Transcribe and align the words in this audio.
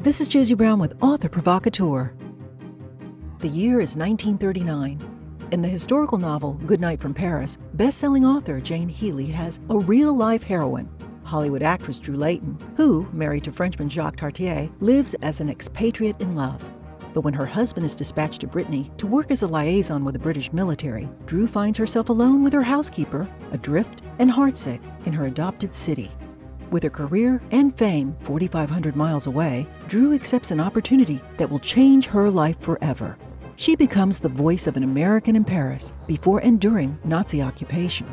This 0.00 0.22
is 0.22 0.28
Josie 0.28 0.54
Brown 0.54 0.78
with 0.78 0.94
Author 1.02 1.28
Provocateur. 1.28 2.14
The 3.40 3.48
year 3.48 3.80
is 3.80 3.96
1939. 3.96 5.48
In 5.52 5.60
the 5.60 5.68
historical 5.68 6.16
novel 6.16 6.54
Goodnight 6.64 6.98
from 6.98 7.12
Paris, 7.12 7.58
best-selling 7.74 8.24
author 8.24 8.60
Jane 8.60 8.88
Healey 8.88 9.26
has 9.26 9.60
a 9.68 9.78
real-life 9.78 10.42
heroine, 10.42 10.88
Hollywood 11.22 11.62
actress 11.62 11.98
Drue 11.98 12.16
Leyton, 12.16 12.58
who, 12.76 13.06
married 13.12 13.44
to 13.44 13.52
Frenchman 13.52 13.90
Jacques 13.90 14.16
Tartière, 14.16 14.70
lives 14.80 15.12
as 15.20 15.40
an 15.40 15.50
expatriate 15.50 16.18
in 16.18 16.34
love. 16.34 16.64
But 17.12 17.20
when 17.20 17.34
her 17.34 17.46
husband 17.46 17.84
is 17.84 17.94
dispatched 17.94 18.40
to 18.40 18.46
Brittany 18.46 18.90
to 18.96 19.06
work 19.06 19.30
as 19.30 19.42
a 19.42 19.46
liaison 19.46 20.02
with 20.02 20.14
the 20.14 20.18
British 20.18 20.50
military, 20.52 21.10
Drue 21.26 21.46
finds 21.46 21.76
herself 21.76 22.08
alone 22.08 22.42
with 22.42 22.54
her 22.54 22.62
housekeeper, 22.62 23.28
adrift 23.52 24.00
and 24.18 24.30
heartsick 24.30 24.80
in 25.04 25.12
her 25.12 25.26
adopted 25.26 25.74
city. 25.74 26.10
With 26.70 26.84
her 26.84 26.90
career 26.90 27.42
and 27.50 27.76
fame 27.76 28.14
4,500 28.20 28.94
miles 28.94 29.26
away, 29.26 29.66
Drue 29.88 30.14
accepts 30.14 30.52
an 30.52 30.60
opportunity 30.60 31.20
that 31.36 31.50
will 31.50 31.58
change 31.58 32.06
her 32.06 32.30
life 32.30 32.60
forever. 32.60 33.18
She 33.56 33.74
becomes 33.74 34.18
the 34.18 34.28
voice 34.28 34.68
of 34.68 34.76
an 34.76 34.84
American 34.84 35.34
in 35.34 35.44
Paris 35.44 35.92
before 36.06 36.38
and 36.38 36.60
during 36.60 36.96
Nazi 37.04 37.42
occupation. 37.42 38.06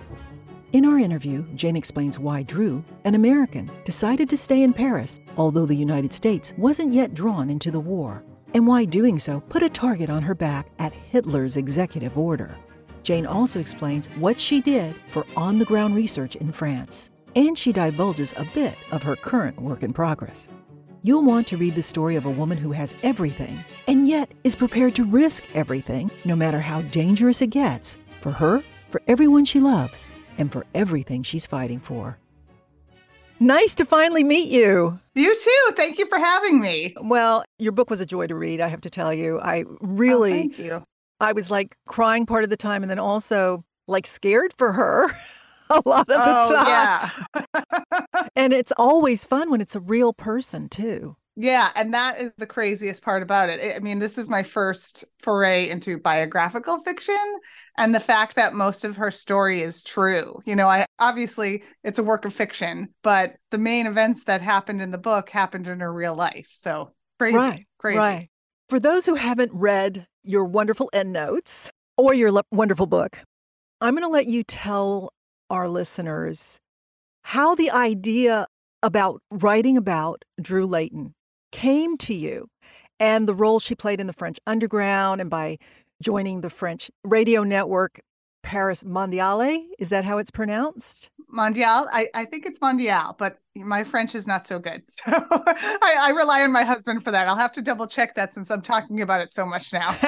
In 0.74 0.86
our 0.86 0.98
interview, 0.98 1.46
Jane 1.56 1.78
explains 1.78 2.20
why 2.20 2.44
Drue, 2.44 2.84
an 3.06 3.14
American, 3.14 3.70
decided 3.86 4.28
to 4.30 4.38
stay 4.38 4.64
in 4.64 4.74
Paris, 4.74 5.20
although 5.38 5.68
the 5.68 5.76
United 5.76 6.12
States 6.12 6.54
wasn't 6.58 6.94
yet 6.94 7.14
drawn 7.14 7.50
into 7.50 7.70
the 7.70 7.80
war, 7.80 8.24
and 8.56 8.66
why 8.66 8.86
doing 8.86 9.20
so 9.20 9.40
put 9.40 9.64
a 9.64 9.70
target 9.70 10.10
on 10.10 10.24
her 10.24 10.36
back 10.36 10.68
at 10.80 10.94
Hitler's 10.94 11.58
executive 11.58 12.18
order. 12.18 12.58
Jane 13.04 13.26
also 13.28 13.60
explains 13.60 14.08
what 14.18 14.38
she 14.38 14.62
did 14.62 14.96
for 15.10 15.26
on 15.38 15.60
the 15.60 15.66
ground 15.66 15.96
research 15.96 16.36
in 16.36 16.52
France 16.52 17.12
and 17.38 17.56
she 17.56 17.72
divulges 17.72 18.34
a 18.36 18.46
bit 18.46 18.76
of 18.92 19.04
her 19.04 19.16
current 19.16 19.62
work 19.62 19.84
in 19.84 19.94
progress. 19.94 20.50
You'll 21.04 21.24
want 21.24 21.46
to 21.48 21.58
read 21.58 21.76
the 21.76 21.84
story 21.84 22.16
of 22.16 22.26
a 22.26 22.32
woman 22.32 22.58
who 22.58 22.72
has 22.72 22.96
everything 23.04 23.64
and 23.88 24.08
yet 24.08 24.32
is 24.44 24.56
prepared 24.56 24.96
to 24.96 25.06
risk 25.06 25.44
everything, 25.54 26.10
no 26.26 26.36
matter 26.36 26.60
how 26.60 26.82
dangerous 26.82 27.44
it 27.44 27.52
gets, 27.52 28.00
for 28.22 28.32
her, 28.32 28.64
for 28.90 29.04
everyone 29.08 29.46
she 29.46 29.60
loves, 29.60 30.10
and 30.40 30.52
for 30.52 30.66
everything 30.74 31.22
she's 31.22 31.46
fighting 31.46 31.80
for. 31.80 32.18
Nice 33.40 33.76
to 33.76 33.86
finally 33.86 34.24
meet 34.24 34.50
you. 34.50 35.00
You 35.14 35.36
too. 35.36 35.74
Thank 35.76 36.00
you 36.00 36.08
for 36.08 36.18
having 36.18 36.60
me. 36.60 36.96
Well, 37.00 37.46
your 37.60 37.72
book 37.72 37.92
was 37.92 38.02
a 38.02 38.06
joy 38.06 38.26
to 38.26 38.36
read, 38.36 38.62
I 38.62 38.68
have 38.68 38.82
to 38.82 38.90
tell 38.90 39.14
you. 39.14 39.40
I 39.40 39.64
really, 39.80 40.32
oh, 40.32 40.36
thank 40.36 40.58
you. 40.58 40.84
I 41.20 41.34
was 41.34 41.52
like 41.52 41.78
crying 41.86 42.26
part 42.26 42.46
of 42.46 42.50
the 42.50 42.58
time 42.58 42.82
and 42.82 42.90
then 42.90 42.98
also 42.98 43.64
like 43.88 44.08
scared 44.08 44.54
for 44.58 44.74
her. 44.74 45.08
a 45.70 45.82
lot 45.86 46.02
of 46.02 46.08
the 46.08 46.16
oh, 46.18 46.56
time. 46.56 47.26
Yeah. 47.64 48.28
and 48.36 48.54
it's 48.54 48.72
always 48.78 49.24
fun 49.26 49.50
when 49.50 49.62
it's 49.62 49.76
a 49.76 49.80
real 49.80 50.14
person, 50.14 50.70
too. 50.70 51.16
Yeah, 51.40 51.70
and 51.76 51.94
that 51.94 52.20
is 52.20 52.32
the 52.38 52.48
craziest 52.48 53.04
part 53.04 53.22
about 53.22 53.50
it. 53.50 53.76
I 53.76 53.78
mean, 53.78 54.00
this 54.00 54.18
is 54.18 54.28
my 54.28 54.42
first 54.42 55.06
foray 55.22 55.70
into 55.70 56.00
biographical 56.00 56.82
fiction 56.82 57.16
and 57.78 57.94
the 57.94 58.00
fact 58.00 58.36
that 58.38 58.56
most 58.56 58.84
of 58.84 58.98
her 58.98 59.12
story 59.12 59.62
is 59.62 59.84
true. 59.84 60.42
You 60.48 60.56
know, 60.56 60.68
I 60.68 60.88
obviously 60.98 61.64
it's 61.84 62.00
a 62.00 62.04
work 62.04 62.26
of 62.26 62.34
fiction, 62.34 62.90
but 63.04 63.36
the 63.52 63.60
main 63.60 63.86
events 63.86 64.24
that 64.24 64.42
happened 64.42 64.82
in 64.82 64.90
the 64.90 64.98
book 64.98 65.30
happened 65.30 65.68
in 65.68 65.80
her 65.80 65.94
real 65.94 66.16
life. 66.16 66.48
So, 66.54 66.94
crazy. 67.20 67.38
Right. 67.38 67.68
Crazy. 67.78 68.00
Right. 68.00 68.30
For 68.70 68.80
those 68.80 69.06
who 69.06 69.14
haven't 69.14 69.52
read 69.54 70.08
your 70.24 70.46
wonderful 70.46 70.90
endnotes 70.92 71.70
or 71.98 72.16
your 72.16 72.32
le- 72.32 72.44
wonderful 72.52 72.88
book, 72.88 73.22
I'm 73.80 73.94
going 73.94 74.04
to 74.04 74.12
let 74.12 74.26
you 74.26 74.44
tell 74.44 75.12
our 75.50 75.68
listeners 75.68 76.60
how 77.24 77.56
the 77.56 77.70
idea 77.72 78.48
about 78.82 79.22
writing 79.32 79.76
about 79.76 80.24
Drue 80.42 80.66
Leyton 80.66 81.14
came 81.52 81.98
to 81.98 82.14
you 82.14 82.48
and 83.00 83.28
the 83.28 83.36
role 83.36 83.60
she 83.60 83.76
played 83.76 84.00
in 84.00 84.08
the 84.08 84.14
French 84.14 84.40
underground 84.48 85.20
and 85.22 85.30
by 85.30 85.58
joining 86.02 86.42
the 86.42 86.50
French 86.50 86.90
radio 87.04 87.44
network 87.44 88.00
Paris 88.48 88.86
Mondiale. 88.86 89.66
Is 89.78 89.90
that 89.90 90.06
how 90.06 90.20
it's 90.20 90.32
pronounced? 90.32 91.10
Mondial. 91.36 91.86
I, 91.92 92.08
I 92.14 92.24
think 92.24 92.46
it's 92.46 92.60
Mondial, 92.60 93.18
but 93.18 93.40
my 93.58 93.84
French 93.84 94.16
is 94.16 94.26
not 94.26 94.48
so 94.48 94.58
good. 94.58 94.84
So 95.08 95.12
I, 95.12 95.98
I, 96.08 96.10
rely 96.12 96.44
on 96.44 96.52
my 96.54 96.64
husband 96.64 97.04
for 97.04 97.12
that. 97.12 97.28
I'll 97.28 97.36
have 97.36 97.52
to 97.54 97.62
double 97.62 97.88
check 97.88 98.16
that 98.16 98.32
since 98.32 98.50
I'm 98.50 98.62
talking 98.62 99.02
about 99.02 99.20
it 99.22 99.34
so 99.34 99.46
much 99.46 99.74
now. 99.74 99.90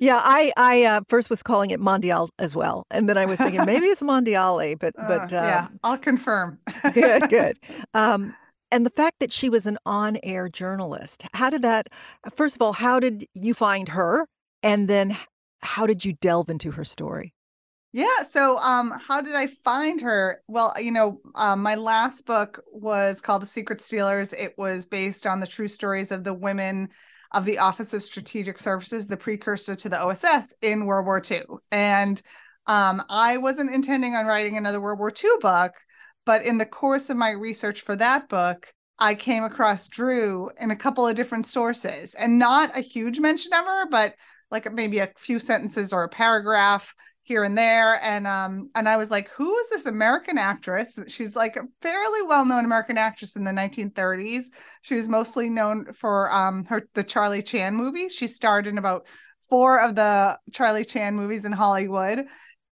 yeah, 0.00 0.20
I 0.22 0.52
I 0.56 0.84
uh, 0.84 1.00
first 1.08 1.30
was 1.30 1.42
calling 1.42 1.70
it 1.70 1.80
Mondial 1.80 2.28
as 2.38 2.54
well, 2.54 2.86
and 2.90 3.08
then 3.08 3.18
I 3.18 3.24
was 3.24 3.38
thinking 3.38 3.64
maybe 3.64 3.86
it's 3.86 4.02
Mondiale, 4.02 4.78
but 4.78 4.94
uh, 4.96 5.08
but 5.08 5.32
yeah, 5.32 5.64
um, 5.64 5.80
I'll 5.82 5.98
confirm. 5.98 6.58
good, 6.92 7.28
good. 7.28 7.58
Um, 7.92 8.34
and 8.70 8.86
the 8.86 8.90
fact 8.90 9.18
that 9.20 9.32
she 9.32 9.48
was 9.48 9.66
an 9.66 9.78
on-air 9.84 10.48
journalist, 10.48 11.24
how 11.34 11.50
did 11.50 11.62
that? 11.62 11.88
First 12.34 12.54
of 12.56 12.62
all, 12.62 12.72
how 12.72 13.00
did 13.00 13.26
you 13.34 13.52
find 13.52 13.88
her, 13.90 14.26
and 14.62 14.88
then 14.88 15.16
how 15.64 15.86
did 15.86 16.04
you 16.04 16.12
delve 16.14 16.50
into 16.50 16.70
her 16.72 16.84
story? 16.84 17.34
Yeah. 17.92 18.22
So, 18.26 18.58
um, 18.58 18.92
how 19.06 19.20
did 19.20 19.36
I 19.36 19.46
find 19.64 20.00
her? 20.00 20.42
Well, 20.48 20.74
you 20.80 20.90
know, 20.90 21.20
um, 21.36 21.62
my 21.62 21.76
last 21.76 22.26
book 22.26 22.62
was 22.72 23.20
called 23.20 23.42
The 23.42 23.46
Secret 23.46 23.80
Stealers. 23.80 24.32
It 24.32 24.54
was 24.58 24.84
based 24.84 25.26
on 25.26 25.38
the 25.38 25.46
true 25.46 25.68
stories 25.68 26.10
of 26.10 26.24
the 26.24 26.34
women 26.34 26.88
of 27.30 27.44
the 27.44 27.58
Office 27.58 27.94
of 27.94 28.02
Strategic 28.02 28.58
Services, 28.58 29.06
the 29.06 29.16
precursor 29.16 29.76
to 29.76 29.88
the 29.88 30.00
OSS 30.00 30.54
in 30.60 30.86
World 30.86 31.06
War 31.06 31.22
II. 31.28 31.42
And 31.70 32.20
um, 32.66 33.02
I 33.08 33.36
wasn't 33.36 33.74
intending 33.74 34.14
on 34.14 34.26
writing 34.26 34.56
another 34.56 34.80
World 34.80 34.98
War 34.98 35.12
II 35.12 35.30
book, 35.40 35.72
but 36.26 36.42
in 36.42 36.58
the 36.58 36.66
course 36.66 37.10
of 37.10 37.16
my 37.16 37.30
research 37.30 37.82
for 37.82 37.94
that 37.96 38.28
book, 38.28 38.72
I 38.98 39.14
came 39.14 39.44
across 39.44 39.88
Drue 39.88 40.50
in 40.60 40.70
a 40.70 40.76
couple 40.76 41.06
of 41.06 41.16
different 41.16 41.46
sources, 41.46 42.14
and 42.14 42.38
not 42.38 42.76
a 42.76 42.80
huge 42.80 43.18
mention 43.18 43.52
of 43.52 43.64
her, 43.64 43.86
but 43.88 44.14
like 44.54 44.72
maybe 44.72 45.00
a 45.00 45.10
few 45.18 45.38
sentences 45.38 45.92
or 45.92 46.04
a 46.04 46.08
paragraph 46.08 46.94
here 47.24 47.42
and 47.42 47.58
there. 47.58 48.02
And 48.02 48.26
um 48.26 48.70
and 48.74 48.88
i 48.88 48.96
was 48.96 49.10
like 49.10 49.28
who 49.30 49.54
is 49.58 49.68
this 49.68 49.86
american 49.86 50.38
actress? 50.38 50.98
She's 51.08 51.36
like 51.36 51.56
a 51.56 51.64
fairly 51.82 52.22
well-known 52.22 52.64
american 52.64 52.96
actress 52.96 53.36
in 53.36 53.44
the 53.44 53.50
1930s 53.50 54.44
she 54.82 54.94
was 54.94 55.08
mostly 55.08 55.50
known 55.50 55.92
for 55.92 56.32
um 56.32 56.64
her 56.66 56.88
the 56.94 57.04
charlie 57.04 57.42
chan 57.42 57.74
movies 57.74 58.14
she 58.14 58.26
starred 58.26 58.66
in 58.66 58.78
about 58.78 59.06
four 59.50 59.80
of 59.80 59.94
the 59.94 60.38
charlie 60.52 60.84
chan 60.86 61.14
movies 61.14 61.44
in 61.44 61.52
hollywood. 61.52 62.24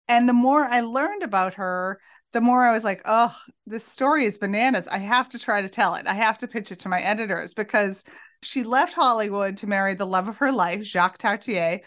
And 0.06 0.28
the 0.28 0.34
more 0.34 0.64
i 0.64 0.80
learned 0.80 1.22
about 1.22 1.54
her 1.54 1.98
the 2.32 2.40
more 2.40 2.64
i 2.64 2.72
was 2.72 2.84
like 2.84 3.02
oh 3.06 3.34
this 3.66 3.86
story 3.86 4.24
is 4.26 4.36
bananas. 4.38 4.88
I 4.88 4.98
have 4.98 5.28
to 5.30 5.38
try 5.38 5.62
to 5.62 5.68
tell 5.68 5.94
it. 5.94 6.06
I 6.06 6.14
have 6.14 6.38
to 6.38 6.48
pitch 6.48 6.72
it 6.72 6.80
to 6.80 6.88
my 6.88 7.00
editors 7.00 7.54
because 7.54 8.04
she 8.42 8.62
left 8.62 8.94
hollywood 8.94 9.56
to 9.56 9.66
marry 9.66 9.94
the 9.94 10.06
love 10.06 10.28
of 10.28 10.36
her 10.38 10.52
life 10.52 10.82
jacques 10.82 11.18
tartière 11.18 11.80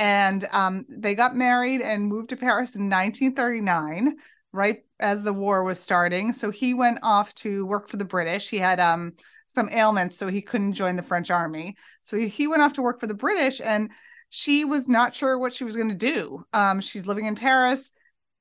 and 0.00 0.46
um, 0.52 0.86
they 0.88 1.14
got 1.14 1.36
married 1.36 1.82
and 1.82 2.06
moved 2.06 2.30
to 2.30 2.36
Paris 2.38 2.74
in 2.74 2.84
1939, 2.88 4.16
right 4.50 4.78
as 4.98 5.22
the 5.22 5.32
war 5.34 5.62
was 5.62 5.78
starting. 5.78 6.32
So 6.32 6.50
he 6.50 6.72
went 6.72 7.00
off 7.02 7.34
to 7.34 7.66
work 7.66 7.90
for 7.90 7.98
the 7.98 8.04
British. 8.06 8.48
He 8.48 8.56
had 8.56 8.80
um, 8.80 9.12
some 9.46 9.68
ailments, 9.70 10.16
so 10.16 10.28
he 10.28 10.40
couldn't 10.40 10.72
join 10.72 10.96
the 10.96 11.02
French 11.02 11.30
army. 11.30 11.76
So 12.00 12.16
he 12.16 12.46
went 12.46 12.62
off 12.62 12.72
to 12.74 12.82
work 12.82 12.98
for 12.98 13.08
the 13.08 13.12
British, 13.12 13.60
and 13.60 13.90
she 14.30 14.64
was 14.64 14.88
not 14.88 15.14
sure 15.14 15.38
what 15.38 15.52
she 15.52 15.64
was 15.64 15.76
going 15.76 15.90
to 15.90 15.94
do. 15.94 16.46
Um, 16.54 16.80
she's 16.80 17.06
living 17.06 17.26
in 17.26 17.34
Paris. 17.34 17.92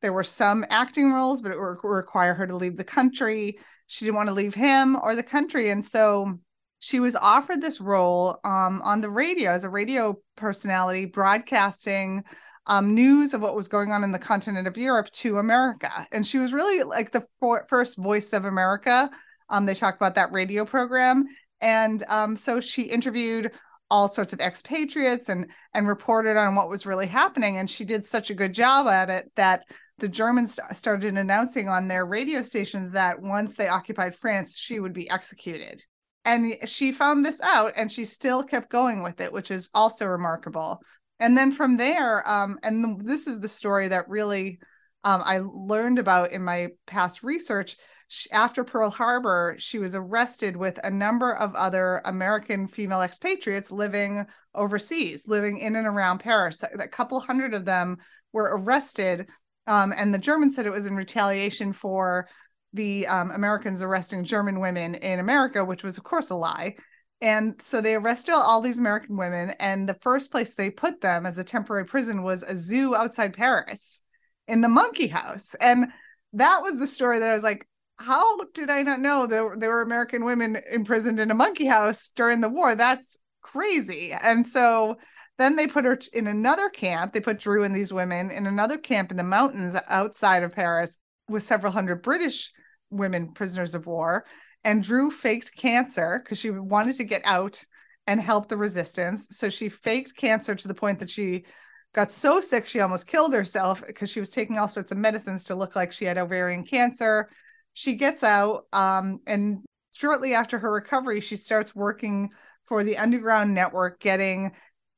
There 0.02 0.14
were 0.14 0.24
some 0.24 0.64
acting 0.70 1.12
roles, 1.12 1.42
but 1.42 1.52
it 1.52 1.60
would 1.60 1.78
require 1.84 2.36
her 2.36 2.48
to 2.48 2.56
leave 2.56 2.78
the 2.78 2.86
country. 2.86 3.60
She 3.88 4.06
didn't 4.06 4.16
want 4.16 4.28
to 4.28 4.34
leave 4.34 4.56
him 4.56 4.98
or 5.04 5.14
the 5.14 5.24
country, 5.24 5.72
and 5.72 5.84
so 5.84 6.40
she 6.80 7.00
was 7.00 7.16
offered 7.16 7.62
this 7.62 7.82
role 7.82 8.40
um, 8.44 8.82
on 8.84 9.02
the 9.02 9.10
radio 9.10 9.52
as 9.52 9.66
a 9.66 9.70
radio 9.70 10.18
personality 10.36 11.06
broadcasting 11.06 12.24
um, 12.68 12.94
news 12.94 13.34
of 13.34 13.42
what 13.42 13.56
was 13.56 13.68
going 13.68 13.92
on 13.92 14.04
in 14.04 14.12
the 14.12 14.20
continent 14.20 14.68
of 14.68 14.78
Europe 14.78 15.10
to 15.12 15.40
America. 15.40 16.08
And 16.12 16.26
she 16.26 16.38
was 16.38 16.54
really 16.54 16.84
like 16.84 17.12
the 17.12 17.26
for- 17.40 17.66
first 17.70 17.98
voice 17.98 18.32
of 18.32 18.46
America. 18.46 19.10
Um, 19.50 19.66
they 19.66 19.74
talked 19.74 19.98
about 19.98 20.16
that 20.16 20.32
radio 20.32 20.64
program. 20.66 21.26
And 21.60 22.04
um, 22.08 22.38
so 22.38 22.60
she 22.62 22.84
interviewed 22.84 23.52
all 23.92 24.08
sorts 24.08 24.34
of 24.34 24.40
expatriates 24.40 25.30
and 25.30 25.48
and 25.74 25.88
reported 25.88 26.38
on 26.38 26.54
what 26.54 26.70
was 26.70 26.86
really 26.86 27.08
happening. 27.08 27.58
And 27.58 27.70
she 27.70 27.84
did 27.84 28.06
such 28.06 28.30
a 28.30 28.36
good 28.36 28.54
job 28.54 28.88
at 28.88 29.10
it 29.10 29.32
that 29.36 29.64
the 29.98 30.08
Germans 30.08 30.60
started 30.74 31.18
announcing 31.18 31.68
on 31.68 31.88
their 31.88 32.06
radio 32.06 32.42
stations 32.42 32.92
that 32.92 33.20
once 33.20 33.56
they 33.56 33.68
occupied 33.68 34.16
France, 34.16 34.58
she 34.58 34.80
would 34.80 34.94
be 34.94 35.10
executed 35.10 35.84
and 36.30 36.70
she 36.70 36.92
found 36.92 37.26
this 37.26 37.42
out 37.42 37.74
and 37.76 37.92
she 37.92 38.06
still 38.06 38.44
kept 38.44 38.70
going 38.70 39.02
with 39.02 39.20
it 39.20 39.34
which 39.34 39.50
is 39.50 39.70
also 39.74 40.06
remarkable. 40.06 40.80
And 41.20 41.38
then 41.38 41.52
from 41.52 41.76
there 41.78 42.28
um, 42.30 42.60
and 42.64 43.02
this 43.06 43.26
is 43.28 43.40
the 43.40 43.48
story 43.48 43.88
that 43.88 44.08
really 44.08 44.60
um, 45.04 45.22
i 45.26 45.40
learned 45.40 45.98
about 45.98 46.32
in 46.32 46.44
my 46.44 46.70
past 46.86 47.24
research. 47.24 47.78
She, 48.12 48.30
after 48.32 48.64
pearl 48.64 48.90
harbor 48.90 49.56
she 49.58 49.80
was 49.80 49.96
arrested 49.96 50.56
with 50.56 50.80
a 50.84 50.92
number 50.92 51.32
of 51.36 51.56
other 51.56 52.02
american 52.06 52.68
female 52.68 53.02
expatriates 53.02 53.72
living 53.72 54.26
overseas 54.54 55.28
living 55.28 55.58
in 55.60 55.76
and 55.76 55.88
around 55.88 56.20
paris. 56.20 56.64
A 56.64 56.88
couple 56.88 57.20
hundred 57.20 57.54
of 57.54 57.66
them 57.66 57.98
were 58.34 58.52
arrested 58.56 59.30
um, 59.68 59.94
and 59.96 60.14
the 60.14 60.20
germans 60.20 60.56
said 60.56 60.66
it 60.68 60.72
was 60.72 60.86
in 60.86 60.96
retaliation 60.96 61.74
for 61.74 62.28
the 62.74 63.08
um, 63.08 63.32
Americans 63.32 63.82
arresting 63.82 64.24
German 64.24 64.60
women 64.60 64.96
in 64.96 65.20
America, 65.20 65.66
which 65.66 65.84
was, 65.84 65.98
of 65.98 66.04
course, 66.04 66.30
a 66.30 66.36
lie. 66.36 66.76
And 67.22 67.60
so 67.62 67.82
they 67.82 67.96
arrested 67.96 68.34
all 68.34 68.62
these 68.62 68.80
American 68.80 69.18
women. 69.18 69.52
And 69.60 69.88
the 69.90 69.98
first 70.02 70.32
place 70.32 70.54
they 70.54 70.70
put 70.70 71.02
them 71.02 71.26
as 71.26 71.38
a 71.38 71.44
temporary 71.44 71.86
prison 71.86 72.24
was 72.24 72.44
a 72.44 72.56
zoo 72.56 72.96
outside 72.96 73.34
Paris 73.34 74.02
in 74.48 74.62
the 74.62 74.70
monkey 74.70 75.08
house. 75.08 75.56
And 75.60 75.88
that 76.34 76.62
was 76.64 76.78
the 76.78 76.88
story 76.88 77.20
that 77.20 77.30
I 77.30 77.34
was 77.34 77.44
like, 77.44 77.68
how 77.98 78.38
did 78.54 78.70
I 78.70 78.84
not 78.84 79.02
know 79.02 79.28
there, 79.28 79.56
there 79.58 79.70
were 79.70 79.82
American 79.82 80.24
women 80.24 80.58
imprisoned 80.72 81.20
in 81.20 81.32
a 81.32 81.36
monkey 81.36 81.66
house 81.66 82.12
during 82.16 82.40
the 82.40 82.48
war? 82.48 82.74
That's 82.76 83.18
crazy. 83.42 84.14
And 84.14 84.48
so 84.48 84.96
then 85.38 85.56
they 85.56 85.68
put 85.68 85.86
her 85.86 86.00
in 86.14 86.28
another 86.28 86.70
camp. 86.70 87.12
They 87.12 87.20
put 87.20 87.40
Drew 87.40 87.64
and 87.64 87.76
these 87.76 87.92
women 87.92 88.32
in 88.32 88.48
another 88.48 88.78
camp 88.78 89.12
in 89.12 89.18
the 89.18 89.24
mountains 89.24 89.76
outside 89.88 90.44
of 90.44 90.54
Paris 90.54 91.00
with 91.28 91.44
several 91.44 91.74
hundred 91.74 92.02
British 92.02 92.52
women 92.90 93.34
prisoners 93.34 93.76
of 93.76 93.88
war. 93.88 94.26
And 94.64 94.84
Drue 94.84 95.12
faked 95.12 95.56
cancer 95.56 96.22
because 96.24 96.38
she 96.38 96.50
wanted 96.50 96.96
to 96.98 97.04
get 97.04 97.22
out 97.26 97.64
and 98.08 98.20
help 98.20 98.50
the 98.50 98.58
resistance. 98.58 99.28
So 99.32 99.50
she 99.50 99.70
faked 99.70 100.16
cancer 100.16 100.56
to 100.56 100.68
the 100.68 100.74
point 100.74 101.00
that 101.00 101.10
she 101.10 101.46
got 101.94 102.12
so 102.12 102.40
sick 102.42 102.68
she 102.68 102.80
almost 102.80 103.08
killed 103.08 103.34
herself 103.34 103.82
because 103.86 104.10
she 104.10 104.20
was 104.20 104.30
taking 104.30 104.58
all 104.58 104.68
sorts 104.68 104.92
of 104.92 104.98
medicines 104.98 105.46
to 105.46 105.56
look 105.56 105.76
like 105.76 105.92
she 105.92 106.06
had 106.06 106.18
ovarian 106.18 106.64
cancer. 106.64 107.30
She 107.74 107.94
gets 107.94 108.24
out, 108.24 108.66
um, 108.74 109.20
and 109.26 109.64
shortly 109.96 110.34
after 110.34 110.60
her 110.60 110.72
recovery, 110.72 111.20
she 111.20 111.36
starts 111.36 111.76
working 111.76 112.30
for 112.66 112.84
the 112.84 112.98
underground 112.98 113.54
network, 113.54 114.00
getting 114.00 114.52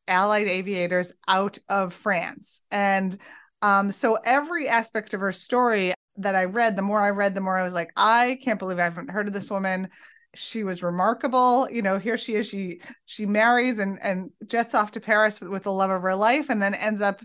Allied 0.07 0.47
aviators 0.47 1.13
out 1.27 1.57
of 1.69 1.93
France. 1.93 2.61
And 2.71 3.17
um, 3.61 3.91
so 3.91 4.15
every 4.15 4.67
aspect 4.67 5.13
of 5.13 5.21
her 5.21 5.31
story 5.31 5.93
that 6.21 6.35
I 6.35 6.45
read, 6.45 6.75
the 6.75 6.81
more 6.81 6.99
I 6.99 7.09
read, 7.09 7.35
the 7.35 7.41
more 7.41 7.57
I 7.57 7.63
was 7.63 7.73
like, 7.73 7.91
I 7.95 8.39
can't 8.43 8.59
believe 8.59 8.79
I 8.79 8.83
haven't 8.83 9.09
heard 9.09 9.27
of 9.27 9.33
this 9.33 9.49
woman. 9.49 9.89
She 10.33 10.63
was 10.63 10.81
remarkable. 10.81 11.67
You 11.69 11.81
know, 11.81 11.97
here 11.97 12.17
she 12.17 12.35
is. 12.35 12.47
She 12.47 12.81
she 13.05 13.25
marries 13.25 13.79
and 13.79 14.01
and 14.01 14.31
jets 14.47 14.73
off 14.73 14.91
to 14.91 15.01
Paris 15.01 15.41
with, 15.41 15.49
with 15.49 15.63
the 15.63 15.73
love 15.73 15.89
of 15.89 16.01
her 16.01 16.15
life, 16.15 16.49
and 16.49 16.61
then 16.61 16.73
ends 16.73 17.01
up 17.01 17.21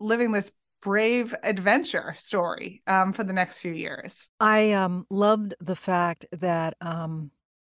living 0.00 0.32
this 0.32 0.52
brave 0.82 1.34
adventure 1.42 2.14
story 2.16 2.82
um, 2.86 3.12
for 3.12 3.24
the 3.24 3.32
next 3.32 3.58
few 3.58 3.72
years. 3.72 4.28
I 4.40 4.72
um, 4.72 5.06
loved 5.10 5.54
the 5.60 5.76
fact 5.76 6.26
that 6.32 6.76
um, 6.80 7.30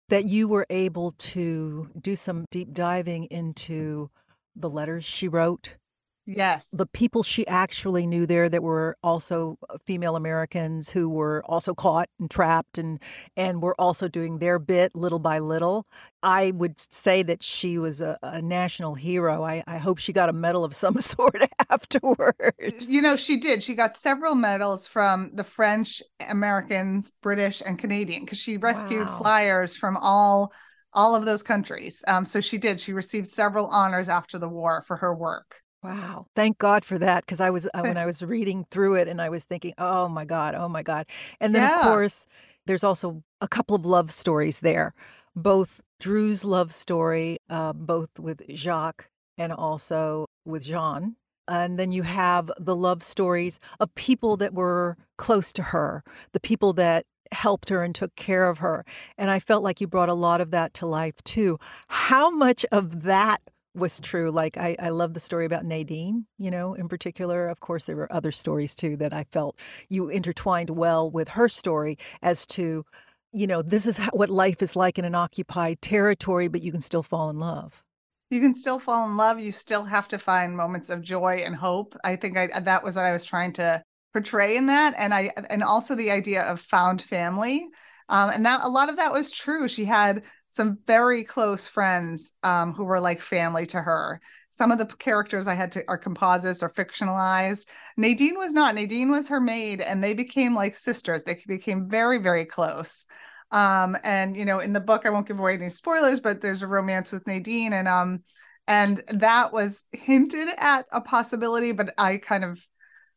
that 0.09 0.25
you 0.25 0.47
were 0.47 0.65
able 0.69 1.11
to 1.11 1.89
do 1.99 2.15
some 2.15 2.45
deep 2.51 2.71
diving 2.73 3.25
into 3.25 4.09
the 4.55 4.69
letters 4.69 5.05
she 5.05 5.27
wrote 5.27 5.77
Yes. 6.25 6.69
the 6.71 6.85
people 6.85 7.23
she 7.23 7.47
actually 7.47 8.05
knew 8.05 8.25
there 8.27 8.47
that 8.49 8.61
were 8.61 8.95
also 9.03 9.57
uh, 9.69 9.77
female 9.85 10.15
Americans 10.15 10.91
who 10.91 11.09
were 11.09 11.43
also 11.45 11.73
caught 11.73 12.07
and 12.19 12.29
trapped 12.29 12.77
and 12.77 13.01
and 13.35 13.61
were 13.61 13.75
also 13.79 14.07
doing 14.07 14.37
their 14.37 14.59
bit 14.59 14.93
little 14.95 15.19
by 15.19 15.39
little. 15.39 15.87
I 16.21 16.51
would 16.51 16.77
say 16.93 17.23
that 17.23 17.41
she 17.41 17.77
was 17.77 18.01
a, 18.01 18.17
a 18.21 18.41
national 18.41 18.95
hero. 18.95 19.43
I, 19.43 19.63
I 19.65 19.77
hope 19.77 19.97
she 19.97 20.13
got 20.13 20.29
a 20.29 20.33
medal 20.33 20.63
of 20.63 20.75
some 20.75 20.99
sort 21.01 21.41
afterwards. 21.69 22.89
You 22.89 23.01
know, 23.01 23.15
she 23.15 23.37
did. 23.39 23.63
She 23.63 23.73
got 23.73 23.95
several 23.95 24.35
medals 24.35 24.85
from 24.85 25.31
the 25.33 25.43
French, 25.43 26.03
Americans, 26.27 27.11
British, 27.21 27.61
and 27.65 27.79
Canadian 27.79 28.25
because 28.25 28.37
she 28.37 28.57
rescued 28.57 29.07
Wow. 29.07 29.17
flyers 29.17 29.75
from 29.75 29.97
all 29.97 30.53
all 30.93 31.15
of 31.15 31.23
those 31.25 31.43
countries. 31.43 32.03
Um, 32.07 32.25
so 32.25 32.41
she 32.41 32.57
did. 32.57 32.79
She 32.79 32.93
received 32.93 33.27
several 33.27 33.67
honors 33.67 34.09
after 34.09 34.39
the 34.39 34.49
war 34.49 34.83
for 34.87 34.97
her 34.97 35.13
work. 35.13 35.61
Wow. 35.83 36.27
Thank 36.35 36.57
God 36.57 36.83
for 36.83 36.97
that. 36.97 37.25
Because 37.25 37.39
I 37.39 37.49
was, 37.49 37.67
uh, 37.73 37.81
when 37.81 37.97
I 37.97 38.05
was 38.11 38.21
reading 38.21 38.65
through 38.69 38.95
it 38.95 39.07
and 39.07 39.21
I 39.21 39.29
was 39.29 39.43
thinking, 39.45 39.73
oh 39.77 40.07
my 40.09 40.25
God, 40.25 40.55
oh 40.55 40.67
my 40.67 40.83
God. 40.83 41.05
And 41.39 41.55
then, 41.55 41.63
of 41.79 41.81
course, 41.83 42.27
there's 42.65 42.83
also 42.83 43.23
a 43.41 43.47
couple 43.47 43.75
of 43.75 43.85
love 43.85 44.11
stories 44.11 44.59
there, 44.59 44.93
both 45.35 45.81
Drue's 45.99 46.45
love 46.45 46.73
story, 46.73 47.37
uh, 47.49 47.73
both 47.73 48.19
with 48.19 48.41
Jacques 48.53 49.09
and 49.37 49.51
also 49.51 50.25
with 50.45 50.65
Jean. 50.65 51.15
And 51.47 51.79
then 51.79 51.91
you 51.91 52.03
have 52.03 52.51
the 52.59 52.75
love 52.75 53.01
stories 53.01 53.59
of 53.79 53.93
people 53.95 54.37
that 54.37 54.53
were 54.53 54.97
close 55.17 55.51
to 55.53 55.63
her, 55.63 56.03
the 56.31 56.39
people 56.39 56.73
that 56.73 57.05
helped 57.31 57.69
her 57.69 57.83
and 57.83 57.95
took 57.95 58.15
care 58.15 58.49
of 58.49 58.59
her. 58.59 58.85
And 59.17 59.31
I 59.31 59.39
felt 59.39 59.63
like 59.63 59.81
you 59.81 59.87
brought 59.87 60.09
a 60.09 60.13
lot 60.13 60.41
of 60.41 60.51
that 60.51 60.73
to 60.75 60.85
life 60.85 61.15
too. 61.23 61.59
How 61.87 62.29
much 62.29 62.65
of 62.71 63.03
that 63.03 63.41
was 63.79 63.99
true? 63.99 64.31
Like, 64.31 64.57
I, 64.57 64.75
I 64.79 64.89
love 64.89 65.13
the 65.13 65.19
story 65.19 65.45
about 65.45 65.65
Nadine, 65.65 66.25
you 66.37 66.51
know, 66.51 66.73
in 66.73 66.87
particular. 66.87 67.47
Of 67.47 67.59
course, 67.59 67.85
there 67.85 67.95
were 67.95 68.11
other 68.11 68.31
stories 68.31 68.75
too 68.75 68.97
that 68.97 69.13
I 69.13 69.25
felt 69.31 69.59
you 69.89 70.09
intertwined 70.09 70.71
well 70.71 71.09
with 71.09 71.29
her 71.29 71.49
story 71.49 71.97
as 72.21 72.45
to, 72.47 72.85
you 73.31 73.47
know, 73.47 73.61
this 73.61 73.85
is 73.85 73.97
how, 73.97 74.09
what 74.13 74.29
life 74.29 74.61
is 74.61 74.75
like 74.75 74.99
in 74.99 75.05
an 75.05 75.15
occupied 75.15 75.81
territory, 75.81 76.47
but 76.47 76.61
you 76.61 76.71
can 76.71 76.81
still 76.81 77.03
fall 77.03 77.29
in 77.29 77.39
love. 77.39 77.83
You 78.29 78.41
can 78.41 78.53
still 78.53 78.79
fall 78.79 79.09
in 79.09 79.17
love. 79.17 79.39
You 79.39 79.51
still 79.51 79.83
have 79.85 80.07
to 80.09 80.19
find 80.19 80.55
moments 80.55 80.89
of 80.89 81.01
joy 81.01 81.41
and 81.45 81.55
hope. 81.55 81.95
I 82.03 82.15
think 82.15 82.37
I, 82.37 82.59
that 82.59 82.83
was 82.83 82.95
what 82.95 83.05
I 83.05 83.11
was 83.11 83.25
trying 83.25 83.53
to 83.53 83.81
portray 84.13 84.55
in 84.57 84.67
that, 84.67 84.93
and 84.97 85.13
I 85.13 85.31
and 85.49 85.63
also 85.63 85.95
the 85.95 86.11
idea 86.11 86.43
of 86.43 86.61
found 86.61 87.01
family. 87.01 87.67
Um, 88.07 88.31
and 88.31 88.45
that 88.45 88.61
a 88.63 88.69
lot 88.69 88.89
of 88.89 88.97
that 88.97 89.13
was 89.13 89.31
true. 89.31 89.67
She 89.67 89.85
had 89.85 90.23
some 90.49 90.79
very 90.87 91.23
close 91.23 91.67
friends 91.67 92.33
um, 92.43 92.73
who 92.73 92.83
were 92.83 92.99
like 92.99 93.21
family 93.21 93.67
to 93.67 93.81
her. 93.81 94.19
Some 94.49 94.71
of 94.71 94.79
the 94.79 94.87
characters 94.87 95.47
I 95.47 95.53
had 95.53 95.71
to 95.73 95.83
are 95.87 95.97
composites 95.97 96.63
or 96.63 96.71
fictionalized. 96.71 97.67
Nadine 97.97 98.37
was 98.37 98.51
not. 98.51 98.73
Nadine 98.73 99.11
was 99.11 99.29
her 99.29 99.39
maid, 99.39 99.79
and 99.79 100.03
they 100.03 100.13
became 100.13 100.55
like 100.55 100.75
sisters. 100.75 101.23
They 101.23 101.41
became 101.47 101.87
very, 101.87 102.17
very 102.17 102.45
close. 102.45 103.05
Um, 103.51 103.95
and 104.03 104.35
you 104.35 104.43
know, 104.43 104.59
in 104.59 104.73
the 104.73 104.79
book, 104.79 105.05
I 105.05 105.11
won't 105.11 105.27
give 105.27 105.39
away 105.39 105.53
any 105.53 105.69
spoilers, 105.69 106.19
but 106.19 106.41
there's 106.41 106.63
a 106.63 106.67
romance 106.67 107.11
with 107.11 107.27
Nadine, 107.27 107.73
and 107.73 107.87
um, 107.87 108.23
and 108.67 109.03
that 109.07 109.53
was 109.53 109.85
hinted 109.91 110.49
at 110.57 110.85
a 110.91 110.99
possibility, 111.01 111.71
but 111.73 111.93
I 111.97 112.17
kind 112.17 112.43
of 112.43 112.59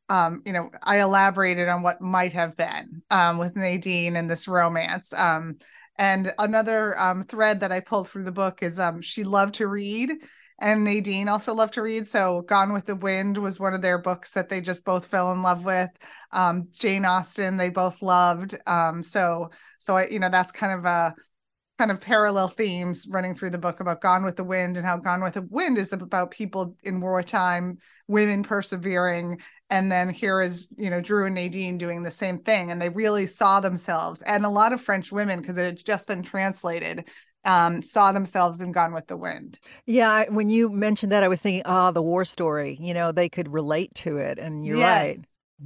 um, 0.09 0.43
you 0.45 0.53
know, 0.53 0.69
I 0.83 1.01
elaborated 1.01 1.69
on 1.69 1.83
what 1.83 2.03
might 2.03 2.35
have 2.35 2.57
been 2.57 3.03
um, 3.11 3.39
with 3.39 3.57
Nadine 3.57 4.17
and 4.17 4.31
this 4.31 4.47
romance. 4.47 5.15
Um, 5.15 5.57
and 5.97 6.33
another 6.39 6.99
um, 6.99 7.25
thread 7.25 7.61
that 7.61 7.73
I 7.73 7.81
pulled 7.81 8.09
through 8.09 8.25
the 8.25 8.33
book 8.33 8.63
is 8.63 8.79
um, 8.79 9.03
she 9.03 9.25
loved 9.25 9.55
to 9.57 9.67
read, 9.67 10.13
and 10.59 10.85
Nadine 10.85 11.29
also 11.29 11.55
loved 11.55 11.75
to 11.75 11.83
read. 11.83 12.07
So, 12.07 12.43
Gone 12.43 12.73
with 12.73 12.87
the 12.87 12.97
Wind 12.97 13.39
was 13.39 13.61
one 13.61 13.75
of 13.75 13.83
their 13.83 13.99
books 13.99 14.33
that 14.33 14.49
they 14.49 14.61
just 14.61 14.85
both 14.85 15.07
fell 15.07 15.33
in 15.33 15.43
love 15.43 15.65
with. 15.65 15.91
Um, 16.31 16.69
Jane 16.73 17.05
Austen, 17.05 17.57
they 17.57 17.69
both 17.69 18.01
loved. 18.03 18.57
Um, 18.67 19.03
so, 19.03 19.51
so 19.79 19.97
I, 19.97 20.07
you 20.07 20.19
know, 20.19 20.31
that's 20.31 20.53
kind 20.53 20.79
of 20.79 20.85
a 20.85 21.15
kind 21.83 21.91
of 21.91 22.01
parallel 22.01 22.47
themes 22.47 23.09
running 23.11 23.35
through 23.35 23.51
the 23.51 23.59
book 23.59 23.81
about 23.81 24.01
Gone 24.01 24.25
with 24.25 24.37
the 24.37 24.45
Wind 24.45 24.77
and 24.77 24.87
how 24.87 24.97
Gone 24.99 25.21
with 25.21 25.35
the 25.35 25.43
Wind 25.43 25.79
is 25.79 25.93
about 25.93 26.31
people 26.31 26.77
in 26.85 27.01
wartime, 27.01 27.79
women 28.07 28.45
persevering, 28.45 29.41
and 29.69 29.91
then 29.91 30.09
here 30.09 30.41
is 30.41 30.69
you 30.77 30.91
know 30.91 31.01
Drue 31.01 31.27
and 31.27 31.35
Nadine 31.35 31.79
doing 31.79 32.05
the 32.05 32.11
same 32.13 32.39
thing, 32.39 32.71
and 32.71 32.81
they 32.81 32.89
really 32.89 33.27
saw 33.27 33.59
themselves, 33.59 34.23
and 34.23 34.45
a 34.45 34.49
lot 34.49 34.73
of 34.73 34.81
French 34.81 35.11
women 35.11 35.41
because 35.41 35.57
it 35.57 35.65
had 35.65 35.85
just 35.85 36.07
been 36.07 36.23
translated. 36.23 37.09
Um, 37.45 37.83
saw 37.83 38.13
themselves 38.13 38.61
in 38.61 38.71
Gone 38.71 38.95
with 38.95 39.09
the 39.09 39.17
Wind. 39.17 39.59
Yeah, 39.85 40.09
I, 40.09 40.27
when 40.29 40.49
you 40.49 40.71
mentioned 40.71 41.11
that, 41.11 41.25
I 41.25 41.29
was 41.29 41.43
thinking, 41.43 41.65
ah, 41.65 41.91
the 41.91 42.01
war 42.01 42.25
story. 42.25 42.79
You 42.81 42.95
know, 42.95 43.11
they 43.11 43.29
could 43.29 43.53
relate 43.53 43.93
to 43.97 44.19
it, 44.19 44.39
and 44.39 44.65
you're 44.65 44.79
right. 44.79 45.17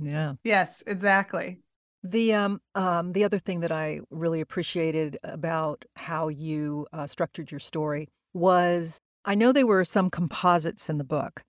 Yeah. 0.00 0.32
Yes, 0.44 0.82
exactly. 0.86 1.58
The 2.06 2.34
um, 2.34 2.60
um 2.76 3.12
the 3.12 3.24
other 3.24 3.38
thing 3.38 3.60
that 3.60 3.72
I 3.72 4.00
really 4.10 4.40
appreciated 4.40 5.18
about 5.24 5.84
how 5.96 6.28
you 6.28 6.86
uh, 6.92 7.06
structured 7.06 7.50
your 7.50 7.58
story 7.58 8.08
was 8.32 9.00
I 9.24 9.34
know 9.34 9.50
there 9.50 9.66
were 9.66 9.84
some 9.84 10.08
composites 10.10 10.88
in 10.88 10.98
the 10.98 11.04
book, 11.04 11.42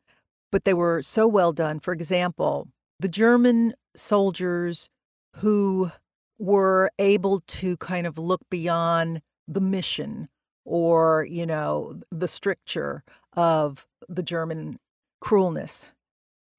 but 0.51 0.63
they 0.63 0.73
were 0.73 1.03
so 1.03 1.27
well 1.27 1.53
done. 1.53 1.79
For 1.79 1.93
example, 1.93 2.69
the 2.99 3.07
German 3.07 3.75
soldiers 3.95 4.89
who 5.37 5.91
were 6.39 6.89
able 6.97 7.41
to 7.41 7.77
kind 7.77 8.07
of 8.07 8.17
look 8.17 8.41
beyond 8.49 9.21
the 9.47 9.61
mission 9.61 10.27
or 10.65 11.27
you 11.29 11.45
know 11.45 11.99
the 12.09 12.27
stricture 12.27 13.03
of 13.33 13.85
the 14.09 14.23
German 14.23 14.79
cruelness, 15.21 15.91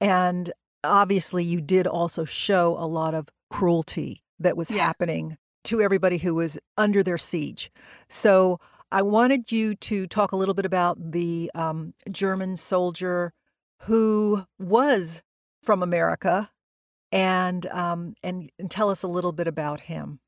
and 0.00 0.52
obviously 0.84 1.42
you 1.42 1.60
did 1.60 1.88
also 1.88 2.24
show 2.24 2.76
a 2.78 2.86
lot 2.86 3.12
of 3.12 3.26
cruelty 3.50 4.22
that 4.38 4.56
was 4.56 4.70
Yes. 4.70 4.80
happening 4.80 5.36
to 5.64 5.80
everybody 5.80 6.18
who 6.18 6.34
was 6.34 6.58
under 6.76 7.02
their 7.02 7.18
siege. 7.18 7.70
So 8.08 8.60
I 8.90 9.02
wanted 9.02 9.52
you 9.52 9.74
to 9.76 10.06
talk 10.06 10.32
a 10.32 10.36
little 10.36 10.54
bit 10.54 10.64
about 10.64 11.12
the 11.12 11.50
um, 11.54 11.94
German 12.10 12.56
soldier 12.56 13.32
who 13.82 14.44
was 14.58 15.22
from 15.62 15.82
America 15.82 16.50
and 17.12 17.66
um, 17.66 18.14
and 18.22 18.50
and 18.58 18.70
tell 18.70 18.90
us 18.90 19.02
a 19.02 19.08
little 19.08 19.32
bit 19.32 19.48
about 19.48 19.80
him. 19.80 20.20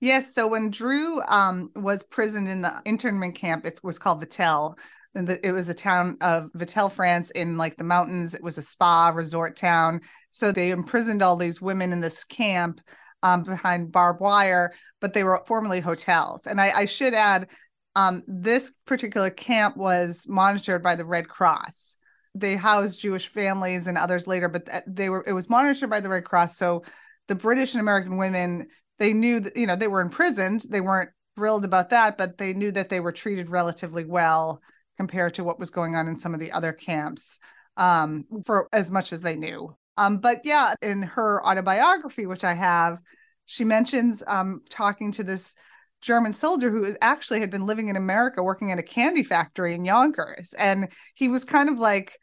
Yes. 0.00 0.34
So 0.34 0.46
when 0.46 0.70
Drue 0.70 1.22
um, 1.28 1.70
was 1.74 2.02
prisoned 2.02 2.48
in 2.48 2.60
the 2.62 2.82
internment 2.84 3.34
camp, 3.36 3.64
it 3.64 3.80
was 3.82 3.98
called 3.98 4.22
Vitel. 4.22 4.76
And 5.14 5.28
the, 5.28 5.46
it 5.46 5.52
was 5.52 5.66
the 5.66 5.74
town 5.74 6.16
of 6.20 6.50
Vitel, 6.56 6.90
France, 6.90 7.30
in 7.30 7.56
like 7.56 7.76
the 7.76 7.84
mountains. 7.84 8.34
It 8.34 8.42
was 8.42 8.58
a 8.58 8.62
spa 8.62 9.10
resort 9.14 9.56
town. 9.56 10.00
So 10.30 10.50
they 10.50 10.70
imprisoned 10.70 11.22
all 11.22 11.36
these 11.36 11.62
women 11.62 11.92
in 11.92 12.00
this 12.00 12.24
camp 12.24 12.80
um, 13.22 13.44
behind 13.44 13.92
barbed 13.92 14.20
wire, 14.20 14.74
but 15.00 15.12
they 15.12 15.24
were 15.24 15.42
formerly 15.46 15.80
hotels. 15.80 16.46
And 16.46 16.60
I, 16.60 16.70
I 16.80 16.84
should 16.84 17.14
add, 17.14 17.48
um, 17.96 18.22
this 18.26 18.72
particular 18.86 19.30
camp 19.30 19.76
was 19.76 20.26
monitored 20.28 20.82
by 20.82 20.96
the 20.96 21.04
Red 21.04 21.28
Cross. 21.28 21.98
They 22.34 22.56
housed 22.56 23.00
Jewish 23.00 23.28
families 23.28 23.86
and 23.86 23.96
others 23.96 24.26
later, 24.26 24.48
but 24.48 24.68
they 24.86 25.08
were 25.08 25.24
it 25.26 25.32
was 25.32 25.48
monitored 25.48 25.88
by 25.88 26.00
the 26.00 26.08
Red 26.08 26.24
Cross. 26.24 26.56
So 26.56 26.82
the 27.28 27.36
British 27.36 27.72
and 27.72 27.80
American 27.80 28.16
women, 28.16 28.66
they 28.98 29.12
knew 29.12 29.38
that 29.40 29.56
you 29.56 29.66
know 29.68 29.76
they 29.76 29.86
were 29.86 30.00
imprisoned. 30.00 30.64
They 30.68 30.80
weren't 30.80 31.10
thrilled 31.36 31.64
about 31.64 31.90
that, 31.90 32.18
but 32.18 32.36
they 32.36 32.52
knew 32.52 32.72
that 32.72 32.88
they 32.88 32.98
were 32.98 33.12
treated 33.12 33.48
relatively 33.48 34.04
well 34.04 34.60
compared 34.96 35.34
to 35.34 35.44
what 35.44 35.58
was 35.58 35.70
going 35.70 35.94
on 35.94 36.08
in 36.08 36.16
some 36.16 36.34
of 36.34 36.40
the 36.40 36.52
other 36.52 36.72
camps 36.72 37.38
um, 37.76 38.24
for 38.44 38.68
as 38.72 38.90
much 38.90 39.12
as 39.12 39.22
they 39.22 39.36
knew. 39.36 39.74
Um, 39.96 40.18
but 40.18 40.40
yeah, 40.44 40.74
in 40.82 41.02
her 41.02 41.44
autobiography, 41.44 42.26
which 42.26 42.44
I 42.44 42.54
have, 42.54 42.98
she 43.46 43.64
mentions 43.64 44.22
um, 44.26 44.62
talking 44.68 45.12
to 45.12 45.24
this 45.24 45.54
German 46.00 46.32
soldier 46.32 46.70
who 46.70 46.94
actually 47.00 47.40
had 47.40 47.50
been 47.50 47.66
living 47.66 47.88
in 47.88 47.96
America 47.96 48.42
working 48.42 48.72
at 48.72 48.78
a 48.78 48.82
candy 48.82 49.22
factory 49.22 49.74
in 49.74 49.84
Yonkers. 49.84 50.52
And 50.58 50.88
he 51.14 51.28
was 51.28 51.44
kind 51.44 51.68
of 51.68 51.78
like, 51.78 52.18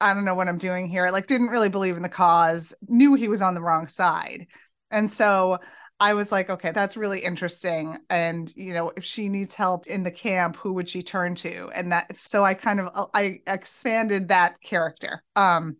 I 0.00 0.14
don't 0.14 0.24
know 0.24 0.34
what 0.34 0.48
I'm 0.48 0.58
doing 0.58 0.86
here. 0.86 1.10
Like, 1.10 1.26
didn't 1.26 1.48
really 1.48 1.68
believe 1.68 1.96
in 1.96 2.02
the 2.02 2.08
cause, 2.08 2.74
knew 2.88 3.14
he 3.14 3.28
was 3.28 3.40
on 3.40 3.54
the 3.54 3.62
wrong 3.62 3.88
side. 3.88 4.46
And 4.90 5.10
so 5.10 5.58
I 6.00 6.14
was 6.14 6.32
like, 6.32 6.50
okay, 6.50 6.72
that's 6.72 6.96
really 6.96 7.20
interesting. 7.20 7.96
And, 8.10 8.52
you 8.56 8.74
know, 8.74 8.92
if 8.96 9.04
she 9.04 9.28
needs 9.28 9.54
help 9.54 9.86
in 9.86 10.02
the 10.02 10.10
camp, 10.10 10.56
who 10.56 10.72
would 10.72 10.88
she 10.88 11.02
turn 11.02 11.34
to? 11.36 11.70
And 11.74 11.92
that, 11.92 12.18
so 12.18 12.44
I 12.44 12.54
kind 12.54 12.80
of, 12.80 13.08
I 13.14 13.40
expanded 13.46 14.28
that 14.28 14.60
character. 14.60 15.22
Um, 15.36 15.76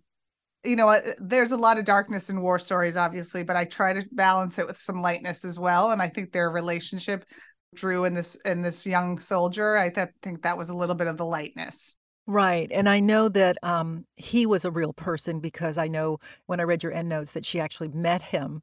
you 0.65 0.77
know, 0.77 0.99
there's 1.19 1.53
a 1.53 1.57
lot 1.57 1.79
of 1.79 1.85
darkness 1.85 2.31
in 2.31 2.41
war 2.41 2.59
stories, 2.59 2.97
obviously, 2.97 3.43
but 3.43 3.57
I 3.57 3.65
try 3.65 3.93
to 3.93 4.07
balance 4.13 4.59
it 4.59 4.67
with 4.67 4.79
some 4.79 5.03
lightness 5.03 5.45
as 5.45 5.59
well. 5.59 5.91
And 5.91 6.01
I 6.01 6.09
think 6.09 6.33
their 6.33 6.51
relationship, 6.51 7.25
Drue 7.75 8.05
and 8.05 8.17
this 8.17 8.37
and 8.45 8.65
this 8.65 8.87
young 8.87 9.19
soldier, 9.19 9.77
I 9.77 9.91
th- 9.91 10.09
think 10.23 10.43
that 10.43 10.57
was 10.57 10.71
a 10.71 10.77
little 10.77 10.95
bit 10.95 11.09
of 11.09 11.17
the 11.17 11.27
lightness. 11.27 11.97
Right. 12.27 12.71
And 12.73 12.89
I 12.89 13.01
know 13.01 13.29
that 13.29 13.59
um, 13.63 14.07
he 14.15 14.47
was 14.47 14.65
a 14.65 14.71
real 14.71 14.95
person 14.95 15.41
because 15.41 15.77
I 15.77 15.89
know 15.89 16.19
when 16.47 16.61
I 16.61 16.63
read 16.63 16.83
your 16.83 16.93
end 16.93 17.11
notes 17.11 17.33
that 17.33 17.45
she 17.45 17.61
actually 17.61 17.89
met 17.89 18.23
him 18.23 18.63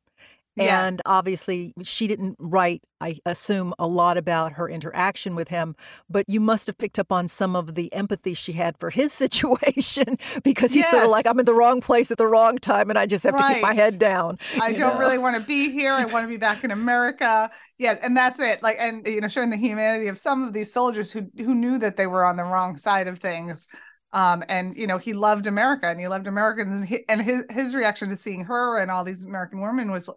and 0.57 0.95
yes. 0.95 1.01
obviously, 1.05 1.73
she 1.81 2.07
didn't 2.07 2.35
write, 2.37 2.83
I 2.99 3.19
assume, 3.25 3.73
a 3.79 3.87
lot 3.87 4.17
about 4.17 4.53
her 4.53 4.67
interaction 4.67 5.33
with 5.33 5.47
him, 5.47 5.75
but 6.09 6.25
you 6.27 6.41
must 6.41 6.67
have 6.67 6.77
picked 6.77 6.99
up 6.99 7.09
on 7.09 7.29
some 7.29 7.55
of 7.55 7.75
the 7.75 7.91
empathy 7.93 8.33
she 8.33 8.51
had 8.51 8.77
for 8.77 8.89
his 8.89 9.13
situation 9.21 10.17
because 10.43 10.73
he's 10.73 10.83
yes. 10.83 10.91
sort 10.91 11.05
of 11.05 11.09
like, 11.09 11.25
I'm 11.25 11.39
in 11.39 11.45
the 11.45 11.53
wrong 11.53 11.79
place 11.79 12.11
at 12.11 12.17
the 12.17 12.27
wrong 12.27 12.57
time 12.57 12.89
and 12.89 12.99
I 12.99 13.05
just 13.05 13.23
have 13.23 13.33
right. 13.33 13.47
to 13.47 13.53
keep 13.53 13.61
my 13.61 13.73
head 13.73 13.97
down. 13.97 14.39
I 14.61 14.73
don't 14.73 14.95
know? 14.95 14.99
really 14.99 15.17
want 15.17 15.37
to 15.37 15.41
be 15.41 15.71
here. 15.71 15.93
I 15.93 16.03
want 16.03 16.25
to 16.25 16.27
be 16.27 16.37
back 16.37 16.65
in 16.65 16.71
America. 16.71 17.49
Yes. 17.77 17.99
And 18.03 18.15
that's 18.15 18.39
it. 18.39 18.61
Like, 18.61 18.75
and, 18.77 19.07
you 19.07 19.21
know, 19.21 19.29
showing 19.29 19.51
the 19.51 19.57
humanity 19.57 20.07
of 20.07 20.17
some 20.17 20.43
of 20.43 20.53
these 20.53 20.73
soldiers 20.73 21.13
who, 21.13 21.27
who 21.37 21.55
knew 21.55 21.77
that 21.77 21.95
they 21.95 22.07
were 22.07 22.25
on 22.25 22.35
the 22.35 22.43
wrong 22.43 22.77
side 22.77 23.07
of 23.07 23.19
things 23.19 23.67
um, 24.13 24.43
and 24.49 24.75
you 24.75 24.87
know 24.87 24.97
he 24.97 25.13
loved 25.13 25.47
America 25.47 25.87
and 25.87 25.99
he 25.99 26.07
loved 26.07 26.27
Americans 26.27 26.81
and, 26.81 26.89
he, 26.89 27.05
and 27.07 27.21
his 27.21 27.43
his 27.49 27.75
reaction 27.75 28.09
to 28.09 28.15
seeing 28.15 28.43
her 28.43 28.79
and 28.79 28.91
all 28.91 29.03
these 29.03 29.23
American 29.23 29.61
women 29.61 29.89
was 29.89 30.09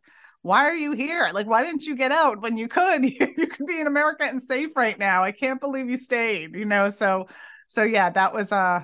why 0.45 0.67
are 0.67 0.75
you 0.75 0.93
here? 0.93 1.31
Like, 1.33 1.47
why 1.47 1.65
didn't 1.65 1.87
you 1.87 1.97
get 1.97 2.13
out 2.13 2.43
when 2.43 2.59
you 2.59 2.69
could? 2.69 3.03
you 3.39 3.47
could 3.47 3.67
be 3.67 3.81
in 3.81 3.87
America 3.87 4.25
and 4.25 4.43
safe 4.43 4.69
right 4.77 4.99
now. 4.99 5.25
I 5.25 5.33
can't 5.33 5.59
believe 5.59 5.89
you 5.89 5.97
stayed, 5.97 6.55
you 6.55 6.67
know? 6.67 6.91
So, 6.91 7.29
so 7.67 7.83
yeah, 7.83 8.11
that 8.11 8.35
was, 8.35 8.53
uh, 8.53 8.81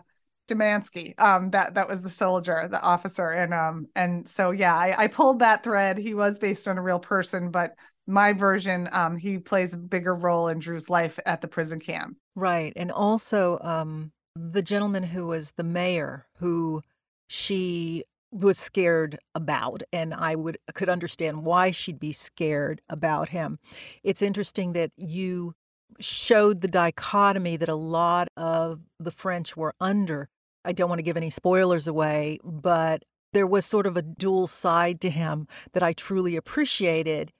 Demansky. 0.49 1.15
Um, 1.21 1.51
that 1.51 1.75
that 1.75 1.87
was 1.87 2.03
the 2.03 2.09
soldier, 2.09 2.67
the 2.69 2.81
officer, 2.81 3.31
and 3.31 3.55
um, 3.55 3.87
and 3.95 4.29
so 4.29 4.51
yeah, 4.51 4.75
I, 4.75 5.05
I 5.05 5.07
pulled 5.07 5.39
that 5.39 5.63
thread. 5.63 5.97
He 5.97 6.13
was 6.13 6.39
based 6.39 6.67
on 6.67 6.77
a 6.77 6.83
real 6.83 6.99
person, 6.99 7.53
but 7.53 7.75
my 8.09 8.33
version, 8.33 8.89
um, 8.91 9.17
he 9.17 9.39
plays 9.39 9.75
a 9.75 9.77
bigger 9.77 10.13
role 10.13 10.49
in 10.49 10.59
Drue's 10.59 10.91
life 10.91 11.21
at 11.25 11.41
the 11.41 11.47
prison 11.47 11.79
camp. 11.79 12.17
Right, 12.35 12.73
and 12.75 12.91
also 12.91 13.61
um, 13.61 14.11
the 14.35 14.63
gentleman 14.63 15.05
who 15.05 15.29
was 15.29 15.53
the 15.53 15.63
mayor, 15.63 16.27
who 16.39 16.83
she 17.29 18.03
was 18.33 18.59
scared 18.59 19.19
about 19.35 19.83
and 19.93 20.15
I 20.15 20.35
would 20.35 20.59
could 20.75 20.89
understand 20.89 21.45
why 21.45 21.71
she'd 21.71 21.99
be 21.99 22.13
scared 22.13 22.81
about 22.89 23.31
him. 23.31 23.59
It's 24.03 24.23
interesting 24.23 24.73
that 24.75 24.93
you 24.97 25.55
showed 25.99 26.61
the 26.61 26.69
dichotomy 26.69 27.57
that 27.57 27.69
a 27.69 27.75
lot 27.75 28.29
of 28.37 28.81
the 28.99 29.11
French 29.11 29.57
were 29.57 29.75
under. 29.81 30.29
I 30.65 30.73
don't 30.73 30.89
want 30.89 31.01
to 31.01 31.05
give 31.05 31.17
any 31.17 31.31
spoilers 31.31 31.89
away, 31.89 32.39
but 32.45 33.05
there 33.33 33.47
was 33.47 33.65
sort 33.65 33.87
of 33.87 33.97
a 33.97 34.03
dual 34.03 34.47
side 34.47 35.01
to 35.01 35.11
him 35.11 35.47
that 35.73 35.83
I 35.83 35.93
truly 35.93 36.37
appreciated. 36.37 37.33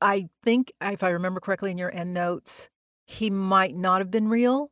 I 0.00 0.28
think 0.44 0.72
if 0.80 1.02
I 1.02 1.10
remember 1.10 1.40
correctly 1.40 1.70
in 1.70 1.78
your 1.78 1.94
end 1.94 2.14
notes, 2.14 2.70
he 3.06 3.30
might 3.30 3.74
not 3.74 4.00
have 4.00 4.10
been 4.10 4.28
real 4.28 4.70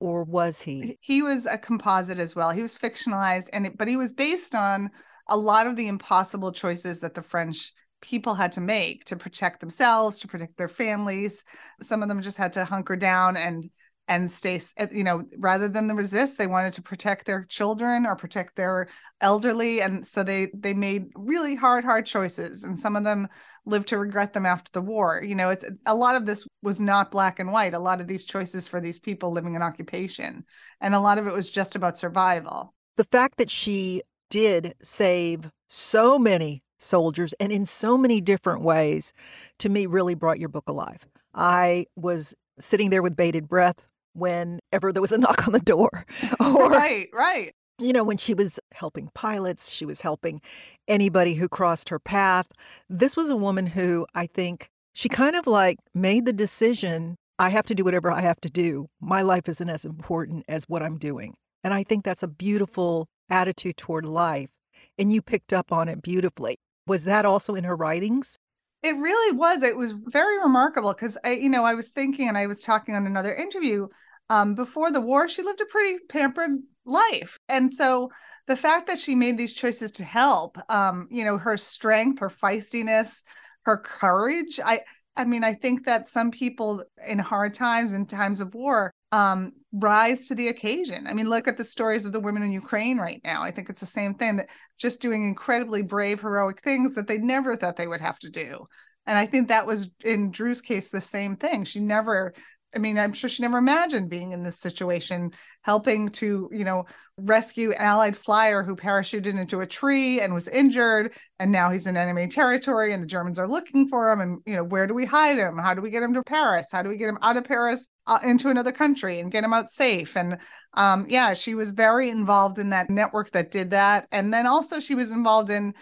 or 0.00 0.24
was 0.24 0.60
he? 0.62 0.98
He 1.00 1.22
was 1.22 1.46
a 1.46 1.58
composite 1.58 2.18
as 2.18 2.34
well. 2.34 2.50
He 2.50 2.62
was 2.62 2.76
fictionalized, 2.76 3.48
and 3.52 3.66
it, 3.66 3.78
but 3.78 3.86
he 3.86 3.96
was 3.96 4.12
based 4.12 4.54
on 4.54 4.90
a 5.28 5.36
lot 5.36 5.66
of 5.66 5.76
the 5.76 5.86
impossible 5.86 6.50
choices 6.50 7.00
that 7.00 7.14
the 7.14 7.22
French 7.22 7.72
people 8.00 8.34
had 8.34 8.52
to 8.52 8.60
make 8.60 9.04
to 9.04 9.16
protect 9.16 9.60
themselves, 9.60 10.18
to 10.18 10.28
protect 10.28 10.56
their 10.56 10.68
families. 10.68 11.44
Some 11.82 12.02
of 12.02 12.08
them 12.08 12.22
just 12.22 12.38
had 12.38 12.54
to 12.54 12.64
hunker 12.64 12.96
down 12.96 13.36
and 13.36 13.70
and 14.10 14.28
stay 14.28 14.60
eh, 14.76 14.88
you 14.90 15.04
know 15.04 15.24
rather 15.38 15.68
than 15.68 15.86
the 15.86 15.94
resist 15.94 16.36
they 16.36 16.48
wanted 16.48 16.72
to 16.72 16.82
protect 16.82 17.24
their 17.24 17.44
children 17.44 18.04
or 18.04 18.16
protect 18.16 18.56
their 18.56 18.88
elderly 19.20 19.80
and 19.80 20.06
so 20.06 20.22
they 20.22 20.50
they 20.52 20.74
made 20.74 21.06
really 21.14 21.54
hard 21.54 21.84
hard 21.84 22.04
choices 22.04 22.64
and 22.64 22.78
some 22.78 22.96
of 22.96 23.04
them 23.04 23.28
lived 23.64 23.86
to 23.86 23.98
regret 23.98 24.32
them 24.32 24.46
after 24.46 24.70
the 24.72 24.80
war. 24.80 25.22
You 25.24 25.36
know 25.36 25.50
it's 25.50 25.64
a 25.86 25.94
lot 25.94 26.16
of 26.16 26.26
this 26.26 26.44
was 26.60 26.80
not 26.80 27.12
black 27.12 27.38
and 27.38 27.52
white 27.52 27.72
a 27.72 27.78
lot 27.78 28.00
of 28.00 28.08
these 28.08 28.26
choices 28.26 28.66
for 28.66 28.80
these 28.80 28.98
people 28.98 29.30
living 29.30 29.54
in 29.54 29.62
occupation 29.62 30.44
and 30.80 30.94
a 30.94 31.00
lot 31.00 31.18
of 31.18 31.26
it 31.26 31.32
was 31.32 31.48
just 31.48 31.76
about 31.76 31.96
survival. 31.96 32.74
The 32.96 33.04
fact 33.04 33.38
that 33.38 33.50
she 33.50 34.02
did 34.28 34.74
save 34.82 35.50
so 35.68 36.18
many 36.18 36.62
soldiers 36.78 37.32
and 37.38 37.52
in 37.52 37.64
so 37.64 37.96
many 37.96 38.20
different 38.20 38.62
ways 38.62 39.12
to 39.58 39.68
me 39.68 39.86
really 39.86 40.14
brought 40.14 40.40
your 40.40 40.48
book 40.48 40.68
alive. 40.68 41.06
I 41.32 41.86
was 41.94 42.34
sitting 42.58 42.90
there 42.90 43.02
with 43.02 43.16
bated 43.16 43.46
breath 43.46 43.86
whenever 44.12 44.92
there 44.92 45.02
was 45.02 45.12
a 45.12 45.18
knock 45.18 45.46
on 45.46 45.52
the 45.52 45.60
door. 45.60 46.06
or, 46.40 46.70
right, 46.70 47.08
right. 47.12 47.52
You 47.78 47.92
know, 47.92 48.04
when 48.04 48.18
she 48.18 48.34
was 48.34 48.60
helping 48.74 49.10
pilots, 49.14 49.70
she 49.70 49.86
was 49.86 50.02
helping 50.02 50.42
anybody 50.86 51.34
who 51.34 51.48
crossed 51.48 51.88
her 51.88 51.98
path. 51.98 52.46
This 52.88 53.16
was 53.16 53.30
a 53.30 53.36
woman 53.36 53.68
who 53.68 54.06
I 54.14 54.26
think 54.26 54.68
she 54.92 55.08
kind 55.08 55.34
of 55.34 55.46
like 55.46 55.78
made 55.94 56.26
the 56.26 56.32
decision 56.32 57.16
I 57.38 57.48
have 57.48 57.64
to 57.66 57.74
do 57.74 57.84
whatever 57.84 58.12
I 58.12 58.20
have 58.20 58.40
to 58.42 58.50
do. 58.50 58.88
My 59.00 59.22
life 59.22 59.48
isn't 59.48 59.70
as 59.70 59.86
important 59.86 60.44
as 60.46 60.64
what 60.68 60.82
I'm 60.82 60.98
doing. 60.98 61.36
And 61.64 61.72
I 61.72 61.84
think 61.84 62.04
that's 62.04 62.22
a 62.22 62.28
beautiful 62.28 63.06
attitude 63.30 63.78
toward 63.78 64.04
life. 64.04 64.50
And 64.98 65.10
you 65.10 65.22
picked 65.22 65.54
up 65.54 65.72
on 65.72 65.88
it 65.88 66.02
beautifully. 66.02 66.58
Was 66.86 67.04
that 67.04 67.24
also 67.24 67.54
in 67.54 67.64
her 67.64 67.76
writings? 67.76 68.36
It 68.82 68.96
really 68.96 69.36
was. 69.36 69.62
It 69.62 69.76
was 69.76 69.92
very 69.92 70.38
remarkable 70.38 70.92
because 70.92 71.18
I, 71.24 71.32
you 71.32 71.50
know, 71.50 71.64
I 71.64 71.74
was 71.74 71.90
thinking 71.90 72.28
and 72.28 72.38
I 72.38 72.46
was 72.46 72.62
talking 72.62 72.94
on 72.94 73.06
another 73.06 73.34
interview. 73.34 73.88
Um, 74.30 74.54
before 74.54 74.90
the 74.90 75.00
war, 75.00 75.28
she 75.28 75.42
lived 75.42 75.60
a 75.60 75.66
pretty 75.66 75.98
pampered 76.08 76.52
life. 76.86 77.36
And 77.48 77.70
so 77.70 78.10
the 78.46 78.56
fact 78.56 78.86
that 78.86 78.98
she 79.00 79.14
made 79.14 79.36
these 79.36 79.54
choices 79.54 79.92
to 79.92 80.04
help, 80.04 80.56
um, 80.70 81.08
you 81.10 81.24
know, 81.24 81.36
her 81.36 81.56
strength, 81.56 82.20
her 82.20 82.30
feistiness, 82.30 83.22
her 83.62 83.76
courage, 83.76 84.60
I 84.64 84.80
I 85.16 85.24
mean, 85.24 85.44
I 85.44 85.54
think 85.54 85.84
that 85.84 86.08
some 86.08 86.30
people 86.30 86.82
in 87.06 87.18
hard 87.18 87.52
times 87.52 87.92
and 87.92 88.08
times 88.08 88.40
of 88.40 88.54
war 88.54 88.90
um, 89.12 89.52
rise 89.72 90.28
to 90.28 90.34
the 90.34 90.48
occasion. 90.48 91.06
I 91.06 91.14
mean, 91.14 91.28
look 91.28 91.48
at 91.48 91.56
the 91.56 91.64
stories 91.64 92.04
of 92.04 92.12
the 92.12 92.20
women 92.20 92.42
in 92.42 92.52
Ukraine 92.52 92.98
right 92.98 93.20
now. 93.24 93.42
I 93.42 93.50
think 93.50 93.68
it's 93.68 93.80
the 93.80 93.86
same 93.86 94.14
thing 94.14 94.36
that 94.36 94.48
just 94.78 95.02
doing 95.02 95.24
incredibly 95.24 95.82
brave, 95.82 96.20
heroic 96.20 96.62
things 96.62 96.94
that 96.94 97.06
they 97.06 97.18
never 97.18 97.56
thought 97.56 97.76
they 97.76 97.86
would 97.86 98.00
have 98.00 98.18
to 98.20 98.30
do. 98.30 98.66
And 99.06 99.18
I 99.18 99.26
think 99.26 99.48
that 99.48 99.66
was 99.66 99.90
in 100.04 100.30
Drue's 100.30 100.60
case 100.60 100.88
the 100.88 101.00
same 101.00 101.36
thing. 101.36 101.64
She 101.64 101.80
never 101.80 102.34
I 102.74 102.78
mean, 102.78 102.98
I'm 102.98 103.12
sure 103.12 103.28
she 103.28 103.42
never 103.42 103.58
imagined 103.58 104.10
being 104.10 104.32
in 104.32 104.44
this 104.44 104.58
situation, 104.58 105.32
helping 105.62 106.08
to, 106.10 106.48
you 106.52 106.64
know, 106.64 106.86
rescue 107.16 107.72
Allied 107.74 108.16
flyer 108.16 108.62
who 108.62 108.76
parachuted 108.76 109.38
into 109.38 109.60
a 109.60 109.66
tree 109.66 110.20
and 110.20 110.32
was 110.32 110.48
injured. 110.48 111.12
And 111.38 111.50
now 111.50 111.70
he's 111.70 111.86
in 111.86 111.96
enemy 111.96 112.28
territory 112.28 112.92
and 112.92 113.02
the 113.02 113.06
Germans 113.06 113.38
are 113.38 113.48
looking 113.48 113.88
for 113.88 114.10
him. 114.10 114.20
And, 114.20 114.38
you 114.46 114.54
know, 114.54 114.64
where 114.64 114.86
do 114.86 114.94
we 114.94 115.04
hide 115.04 115.38
him? 115.38 115.58
How 115.58 115.74
do 115.74 115.82
we 115.82 115.90
get 115.90 116.02
him 116.02 116.14
to 116.14 116.22
Paris? 116.22 116.68
How 116.70 116.82
do 116.82 116.88
we 116.88 116.96
get 116.96 117.08
him 117.08 117.18
out 117.22 117.36
of 117.36 117.44
Paris 117.44 117.88
uh, 118.06 118.20
into 118.24 118.48
another 118.48 118.72
country 118.72 119.20
and 119.20 119.32
get 119.32 119.44
him 119.44 119.52
out 119.52 119.70
safe? 119.70 120.16
And 120.16 120.38
um, 120.74 121.06
yeah, 121.08 121.34
she 121.34 121.54
was 121.54 121.72
very 121.72 122.08
involved 122.08 122.58
in 122.58 122.70
that 122.70 122.88
network 122.88 123.32
that 123.32 123.50
did 123.50 123.70
that. 123.70 124.06
And 124.12 124.32
then 124.32 124.46
also 124.46 124.80
she 124.80 124.94
was 124.94 125.10
involved 125.10 125.50
in 125.50 125.74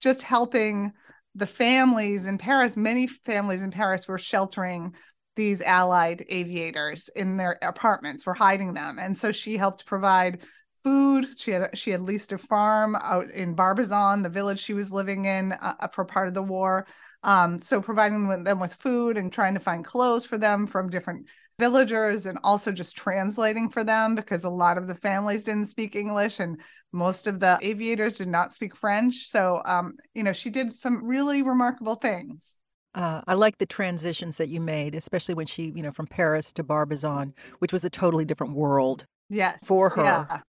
just 0.00 0.22
helping 0.22 0.92
the 1.34 1.46
families 1.46 2.26
in 2.26 2.38
Paris. 2.38 2.76
Many 2.76 3.06
families 3.06 3.62
in 3.62 3.70
Paris 3.70 4.08
were 4.08 4.18
sheltering 4.18 4.94
these 5.36 5.62
allied 5.62 6.24
aviators 6.28 7.08
in 7.10 7.36
their 7.36 7.58
apartments 7.62 8.26
were 8.26 8.34
hiding 8.34 8.74
them 8.74 8.98
and 8.98 9.16
so 9.16 9.32
she 9.32 9.56
helped 9.56 9.86
provide 9.86 10.40
food 10.84 11.26
she 11.38 11.50
had 11.50 11.76
she 11.76 11.90
had 11.90 12.00
leased 12.00 12.32
a 12.32 12.38
farm 12.38 12.96
out 12.96 13.30
in 13.30 13.54
barbizon 13.54 14.22
the 14.22 14.28
village 14.28 14.58
she 14.58 14.74
was 14.74 14.92
living 14.92 15.24
in 15.26 15.52
uh, 15.52 15.88
for 15.92 16.04
part 16.04 16.28
of 16.28 16.34
the 16.34 16.42
war 16.42 16.86
Um, 17.22 17.58
so 17.58 17.82
providing 17.82 18.44
them 18.44 18.60
with 18.60 18.74
food 18.74 19.16
and 19.18 19.30
trying 19.32 19.54
to 19.54 19.60
find 19.60 19.84
clothes 19.84 20.24
for 20.24 20.38
them 20.38 20.66
from 20.66 20.88
different 20.88 21.26
villagers 21.58 22.24
and 22.24 22.38
also 22.42 22.72
just 22.72 22.96
translating 22.96 23.68
for 23.68 23.84
them 23.84 24.14
because 24.14 24.44
a 24.44 24.50
lot 24.50 24.78
of 24.78 24.86
the 24.86 24.94
families 24.94 25.44
didn't 25.44 25.68
speak 25.68 25.94
English 25.94 26.40
and 26.40 26.60
most 26.92 27.26
of 27.26 27.38
the 27.38 27.58
aviators 27.60 28.16
did 28.16 28.28
not 28.28 28.52
speak 28.52 28.74
French. 28.74 29.26
So, 29.26 29.60
um, 29.66 29.96
you 30.14 30.22
know, 30.22 30.32
she 30.32 30.48
did 30.48 30.72
some 30.72 31.04
really 31.04 31.42
remarkable 31.42 31.96
things. 31.96 32.56
Uh, 32.94 33.22
I 33.26 33.34
like 33.34 33.58
the 33.58 33.66
transitions 33.66 34.36
that 34.38 34.48
you 34.48 34.60
made, 34.60 34.94
especially 34.94 35.34
when 35.34 35.46
she, 35.46 35.70
you 35.76 35.82
know, 35.82 35.92
from 35.92 36.06
Paris 36.06 36.52
to 36.54 36.62
Barbizon, 36.64 37.34
which 37.60 37.72
was 37.72 37.84
a 37.84 37.90
totally 37.90 38.24
different 38.24 38.54
world. 38.54 39.06
Yes. 39.28 39.64
For 39.64 39.90
her. 39.90 40.02
Yeah. 40.02 40.40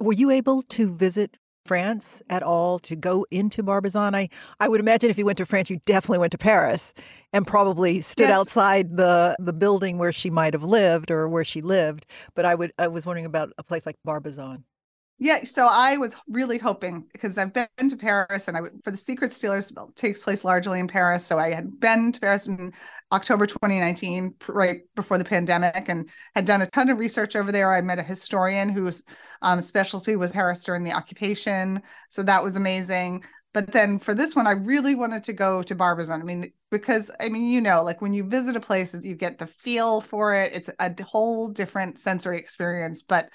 Were 0.00 0.12
you 0.14 0.30
able 0.30 0.62
to 0.62 0.92
visit 0.92 1.36
France 1.66 2.22
at 2.28 2.42
all 2.42 2.78
to 2.80 2.96
go 2.96 3.26
into 3.30 3.62
Barbizon? 3.62 4.14
I, 4.14 4.28
I 4.58 4.68
would 4.68 4.80
imagine 4.80 5.10
if 5.10 5.18
you 5.18 5.26
went 5.26 5.38
to 5.38 5.46
France, 5.46 5.68
you 5.70 5.78
definitely 5.84 6.18
went 6.18 6.32
to 6.32 6.38
Paris 6.38 6.94
and 7.32 7.46
probably 7.46 8.00
stood 8.00 8.28
Yes. 8.28 8.32
outside 8.32 8.96
the, 8.96 9.36
the 9.38 9.52
building 9.52 9.98
where 9.98 10.12
she 10.12 10.30
might 10.30 10.54
have 10.54 10.64
lived 10.64 11.10
or 11.10 11.28
where 11.28 11.44
she 11.44 11.60
lived. 11.60 12.06
But 12.34 12.44
I 12.46 12.54
would 12.54 12.72
I 12.78 12.88
was 12.88 13.04
wondering 13.06 13.26
about 13.26 13.52
a 13.58 13.62
place 13.62 13.84
like 13.86 13.96
Barbizon. 14.04 14.64
Yeah, 15.24 15.44
so 15.44 15.66
I 15.66 15.96
was 15.96 16.14
really 16.28 16.58
hoping 16.58 17.06
because 17.10 17.38
I've 17.38 17.54
been 17.54 17.88
to 17.88 17.96
Paris 17.96 18.46
and 18.46 18.58
I 18.58 18.60
for 18.82 18.90
the 18.90 18.96
Secret 18.98 19.32
Stealers 19.32 19.72
takes 19.94 20.20
place 20.20 20.44
largely 20.44 20.78
in 20.78 20.86
Paris. 20.86 21.24
So 21.24 21.38
I 21.38 21.50
had 21.54 21.80
been 21.80 22.12
to 22.12 22.20
Paris 22.20 22.46
in 22.46 22.74
October 23.10 23.46
2019, 23.46 24.34
right 24.48 24.82
before 24.94 25.16
the 25.16 25.24
pandemic, 25.24 25.88
and 25.88 26.10
had 26.34 26.44
done 26.44 26.60
a 26.60 26.66
ton 26.66 26.90
of 26.90 26.98
research 26.98 27.36
over 27.36 27.50
there. 27.50 27.74
I 27.74 27.80
met 27.80 27.98
a 27.98 28.02
historian 28.02 28.68
whose 28.68 29.02
um, 29.40 29.62
specialty 29.62 30.14
was 30.14 30.30
Paris 30.30 30.62
during 30.62 30.84
the 30.84 30.92
occupation, 30.92 31.80
so 32.10 32.22
that 32.22 32.44
was 32.44 32.56
amazing. 32.56 33.24
But 33.54 33.72
then 33.72 34.00
for 34.00 34.14
this 34.14 34.36
one, 34.36 34.46
I 34.46 34.50
really 34.50 34.94
wanted 34.94 35.24
to 35.24 35.32
go 35.32 35.62
to 35.62 35.74
Barbizon. 35.74 36.20
I 36.20 36.24
mean, 36.24 36.52
because 36.70 37.10
I 37.18 37.30
mean, 37.30 37.46
you 37.46 37.62
know, 37.62 37.82
like 37.82 38.02
when 38.02 38.12
you 38.12 38.24
visit 38.24 38.56
a 38.56 38.60
place, 38.60 38.94
you 39.02 39.14
get 39.14 39.38
the 39.38 39.46
feel 39.46 40.02
for 40.02 40.34
it. 40.34 40.52
It's 40.52 40.68
a 40.78 40.94
whole 41.02 41.48
different 41.48 41.98
sensory 41.98 42.36
experience, 42.38 43.00
but 43.00 43.30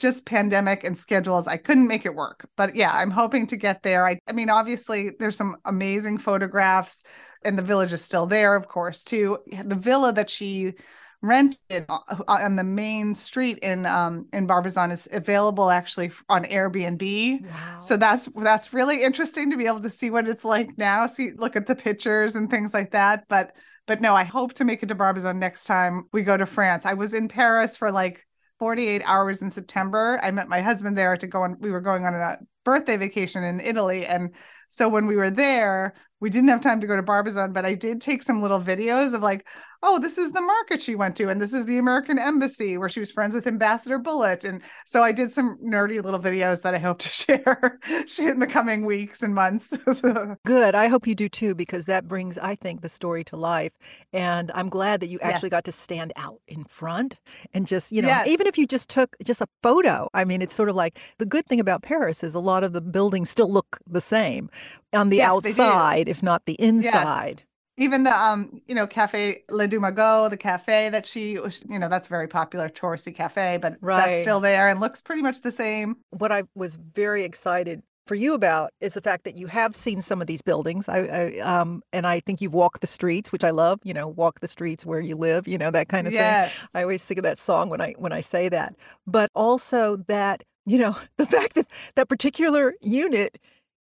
just 0.00 0.26
pandemic 0.26 0.82
and 0.84 0.96
schedules 0.96 1.46
i 1.46 1.56
couldn't 1.56 1.86
make 1.86 2.06
it 2.06 2.14
work. 2.14 2.48
But 2.56 2.74
yeah 2.74 2.90
i'm 2.92 3.10
hoping 3.10 3.46
to 3.48 3.56
get 3.56 3.82
there. 3.82 4.06
I, 4.06 4.18
I 4.26 4.32
mean 4.32 4.50
obviously 4.50 5.12
there's 5.18 5.36
some 5.36 5.56
amazing 5.64 6.18
photographs 6.18 7.04
and 7.44 7.56
the 7.58 7.62
village 7.62 7.92
is 7.92 8.02
still 8.02 8.26
there 8.26 8.56
of 8.56 8.66
course 8.68 9.04
too. 9.04 9.38
The 9.64 9.76
villa 9.76 10.12
that 10.12 10.30
she 10.30 10.74
rented 11.22 11.84
on 12.28 12.56
the 12.56 12.64
main 12.64 13.14
street 13.14 13.58
in 13.58 13.84
um 13.84 14.26
in 14.32 14.46
barbizon 14.46 14.90
is 14.90 15.06
available 15.12 15.70
actually 15.70 16.10
on 16.30 16.44
airbnb. 16.44 17.42
Wow. 17.44 17.80
so 17.80 17.96
that's 17.98 18.26
that's 18.36 18.72
really 18.72 19.02
interesting 19.02 19.50
to 19.50 19.56
be 19.58 19.66
able 19.66 19.82
to 19.82 19.90
see 19.90 20.08
what 20.08 20.26
it's 20.26 20.44
like 20.46 20.78
now 20.78 21.06
see 21.06 21.32
look 21.32 21.56
at 21.56 21.66
the 21.66 21.74
pictures 21.74 22.36
and 22.36 22.50
things 22.50 22.72
like 22.72 22.92
that. 22.92 23.24
But 23.28 23.52
but 23.86 24.00
no 24.00 24.14
i 24.14 24.24
hope 24.24 24.54
to 24.54 24.64
make 24.64 24.82
it 24.82 24.86
to 24.86 24.94
barbizon 24.94 25.38
next 25.38 25.64
time 25.64 26.04
we 26.12 26.22
go 26.22 26.36
to 26.36 26.46
france. 26.46 26.86
I 26.86 26.94
was 26.94 27.12
in 27.12 27.28
paris 27.28 27.76
for 27.76 27.92
like 27.92 28.26
48 28.60 29.02
hours 29.06 29.42
in 29.42 29.50
September. 29.50 30.20
I 30.22 30.30
met 30.30 30.48
my 30.48 30.60
husband 30.60 30.96
there 30.96 31.16
to 31.16 31.26
go 31.26 31.42
on. 31.42 31.56
We 31.60 31.70
were 31.70 31.80
going 31.80 32.04
on 32.06 32.14
a 32.14 32.38
birthday 32.64 32.96
vacation 32.96 33.44
in 33.44 33.60
Italy. 33.60 34.06
And 34.06 34.30
so 34.68 34.88
when 34.88 35.06
we 35.06 35.16
were 35.16 35.30
there, 35.30 35.94
we 36.20 36.28
didn't 36.30 36.48
have 36.50 36.60
time 36.60 36.80
to 36.82 36.86
go 36.86 36.96
to 36.96 37.02
Barbizon, 37.02 37.52
but 37.52 37.64
I 37.64 37.74
did 37.74 38.00
take 38.00 38.22
some 38.22 38.42
little 38.42 38.60
videos 38.60 39.14
of 39.14 39.22
like, 39.22 39.46
oh, 39.82 39.98
this 39.98 40.18
is 40.18 40.32
the 40.32 40.42
market 40.42 40.78
she 40.82 40.94
went 40.94 41.16
to, 41.16 41.30
and 41.30 41.40
this 41.40 41.54
is 41.54 41.64
the 41.64 41.78
American 41.78 42.18
embassy 42.18 42.76
where 42.76 42.90
she 42.90 43.00
was 43.00 43.10
friends 43.10 43.34
with 43.34 43.46
Ambassador 43.46 43.96
Bullitt. 43.98 44.44
And 44.44 44.60
so 44.84 45.02
I 45.02 45.12
did 45.12 45.32
some 45.32 45.56
nerdy 45.64 46.04
little 46.04 46.20
videos 46.20 46.60
that 46.62 46.74
I 46.74 46.78
hope 46.78 46.98
to 46.98 47.08
share 47.08 47.78
in 48.18 48.38
the 48.40 48.46
coming 48.46 48.84
weeks 48.84 49.22
and 49.22 49.34
months. 49.34 49.72
Good. 50.46 50.74
I 50.74 50.88
hope 50.88 51.06
you 51.06 51.14
do 51.14 51.28
too, 51.30 51.54
because 51.54 51.86
that 51.86 52.06
brings, 52.06 52.36
I 52.36 52.54
think, 52.54 52.82
the 52.82 52.88
story 52.88 53.24
to 53.24 53.36
life. 53.36 53.72
And 54.12 54.50
I'm 54.54 54.68
glad 54.68 55.00
that 55.00 55.08
you 55.08 55.18
actually 55.20 55.48
Yes. 55.48 55.50
got 55.50 55.64
to 55.64 55.72
stand 55.72 56.12
out 56.16 56.40
in 56.48 56.64
front 56.64 57.16
and 57.54 57.66
just, 57.66 57.92
you 57.92 58.02
know, 58.02 58.08
Yes. 58.08 58.26
even 58.26 58.46
if 58.46 58.58
you 58.58 58.66
just 58.66 58.88
took 58.90 59.16
just 59.24 59.40
a 59.40 59.46
photo. 59.62 60.08
I 60.12 60.24
mean, 60.24 60.42
it's 60.42 60.54
sort 60.54 60.68
of 60.68 60.76
like 60.76 60.98
the 61.18 61.26
good 61.26 61.46
thing 61.46 61.60
about 61.60 61.82
Paris 61.82 62.22
is 62.22 62.34
a 62.34 62.40
lot 62.50 62.64
of 62.64 62.72
the 62.72 62.80
buildings 62.80 63.30
still 63.30 63.50
look 63.52 63.78
the 63.86 64.00
same 64.00 64.50
on 64.92 65.10
the 65.10 65.18
Yes, 65.18 65.30
outside, 65.30 66.08
if 66.08 66.22
not 66.22 66.44
the 66.46 66.54
inside. 66.54 67.42
even 67.76 68.02
the 68.04 68.14
um 68.14 68.60
you 68.66 68.74
know 68.74 68.86
cafe 68.86 69.44
Les 69.48 69.66
Deux 69.66 69.80
Magots 69.80 70.30
the 70.30 70.36
cafe 70.36 70.90
that 70.90 71.06
she 71.06 71.38
was 71.38 71.62
you 71.68 71.78
know 71.78 71.88
that's 71.88 72.08
very 72.08 72.28
popular 72.28 72.68
touristy 72.68 73.14
cafe 73.14 73.58
but 73.62 73.78
Right. 73.80 74.06
that's 74.06 74.20
still 74.20 74.40
there 74.40 74.68
and 74.68 74.80
looks 74.80 75.02
pretty 75.02 75.22
much 75.22 75.40
the 75.42 75.52
same 75.52 75.96
What 76.10 76.32
I 76.32 76.42
was 76.54 76.76
very 76.76 77.22
excited 77.24 77.82
for 78.06 78.16
you 78.16 78.34
about 78.34 78.72
is 78.80 78.94
the 78.94 79.00
fact 79.00 79.22
that 79.24 79.36
you 79.36 79.46
have 79.46 79.74
seen 79.76 80.02
some 80.02 80.20
of 80.20 80.26
these 80.26 80.42
buildings. 80.42 80.88
I, 80.88 80.98
I 80.98 81.38
um, 81.38 81.82
and 81.92 82.06
I 82.06 82.18
think 82.20 82.40
you've 82.40 82.54
walked 82.54 82.80
the 82.80 82.88
streets, 82.88 83.30
which 83.30 83.44
I 83.44 83.50
love. 83.50 83.78
You 83.84 83.94
know, 83.94 84.08
walk 84.08 84.40
the 84.40 84.48
streets 84.48 84.84
where 84.84 84.98
you 85.00 85.14
live. 85.14 85.46
You 85.46 85.58
know 85.58 85.70
that 85.70 85.88
kind 85.88 86.08
of 86.08 86.14
thing. 86.16 86.36
I 86.74 86.82
always 86.82 87.04
think 87.04 87.18
of 87.18 87.22
that 87.24 87.38
song 87.38 87.68
when 87.70 87.80
I 87.80 87.94
when 87.98 88.12
I 88.12 88.20
say 88.20 88.48
that. 88.48 88.74
But 89.06 89.30
also 89.36 89.96
that, 90.08 90.42
you 90.70 90.78
know, 90.78 90.96
the 91.16 91.26
fact 91.26 91.54
that 91.54 91.66
that 91.96 92.08
particular 92.08 92.74
unit 92.80 93.38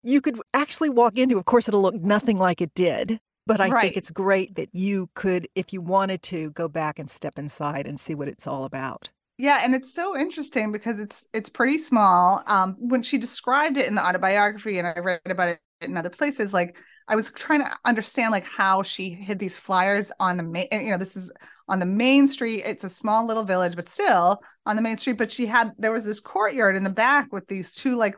you 0.04 0.22
could 0.22 0.40
actually 0.54 0.90
walk 0.90 1.18
into, 1.18 1.38
of 1.38 1.46
course 1.46 1.68
it'll 1.68 1.82
look 1.82 1.96
nothing 1.96 2.38
like 2.38 2.62
it 2.62 2.74
did. 2.76 3.20
But 3.48 3.60
I 3.62 3.72
Right. 3.72 3.74
think 3.74 3.98
it's 3.98 4.12
great 4.12 4.56
that 4.56 4.70
you 4.74 5.10
could, 5.16 5.48
if 5.56 5.74
you 5.74 5.82
wanted 5.82 6.22
to, 6.24 6.52
go 6.52 6.68
back 6.68 7.00
and 7.00 7.10
step 7.10 7.38
inside 7.40 7.88
and 7.88 8.00
see 8.00 8.16
what 8.16 8.28
it's 8.28 8.48
all 8.48 8.66
about. 8.66 9.10
yeah 9.38 9.60
and 9.64 9.76
it's 9.76 9.94
so 9.94 10.18
interesting 10.18 10.72
because 10.72 11.00
it's 11.00 11.28
it's 11.34 11.50
pretty 11.50 11.78
small 11.78 12.42
um 12.48 12.76
when 12.80 13.04
she 13.04 13.18
described 13.18 13.78
it 13.78 13.88
in 13.88 13.96
the 13.96 14.06
autobiography 14.06 14.78
and 14.80 14.88
i 14.88 14.98
read 15.00 15.20
about 15.26 15.50
it 15.50 15.60
in 15.82 15.98
other 15.98 16.10
places 16.10 16.54
like 16.54 16.78
i 17.08 17.16
was 17.16 17.32
trying 17.32 17.60
to 17.60 17.72
understand 17.84 18.32
like 18.32 18.48
how 18.48 18.82
she 18.82 19.10
hid 19.10 19.38
these 19.40 19.58
flyers 19.58 20.12
on 20.20 20.38
the 20.38 20.44
main 20.44 20.68
and, 20.72 20.86
you 20.86 20.92
know 20.92 20.98
this 20.98 21.16
is 21.18 21.32
on 21.68 21.80
the 21.80 21.86
main 21.86 22.28
street 22.28 22.62
it's 22.66 22.84
a 22.84 22.90
small 22.90 23.26
little 23.26 23.44
village 23.44 23.76
but 23.76 23.88
still 23.90 24.42
on 24.66 24.76
the 24.76 24.82
main 24.82 24.98
street 24.98 25.18
but 25.18 25.32
she 25.32 25.46
had 25.46 25.72
there 25.78 25.92
was 25.92 26.06
this 26.06 26.20
courtyard 26.20 26.76
in 26.76 26.84
the 26.84 26.90
back 26.90 27.32
with 27.32 27.48
these 27.48 27.74
two 27.74 27.96
like 27.96 28.16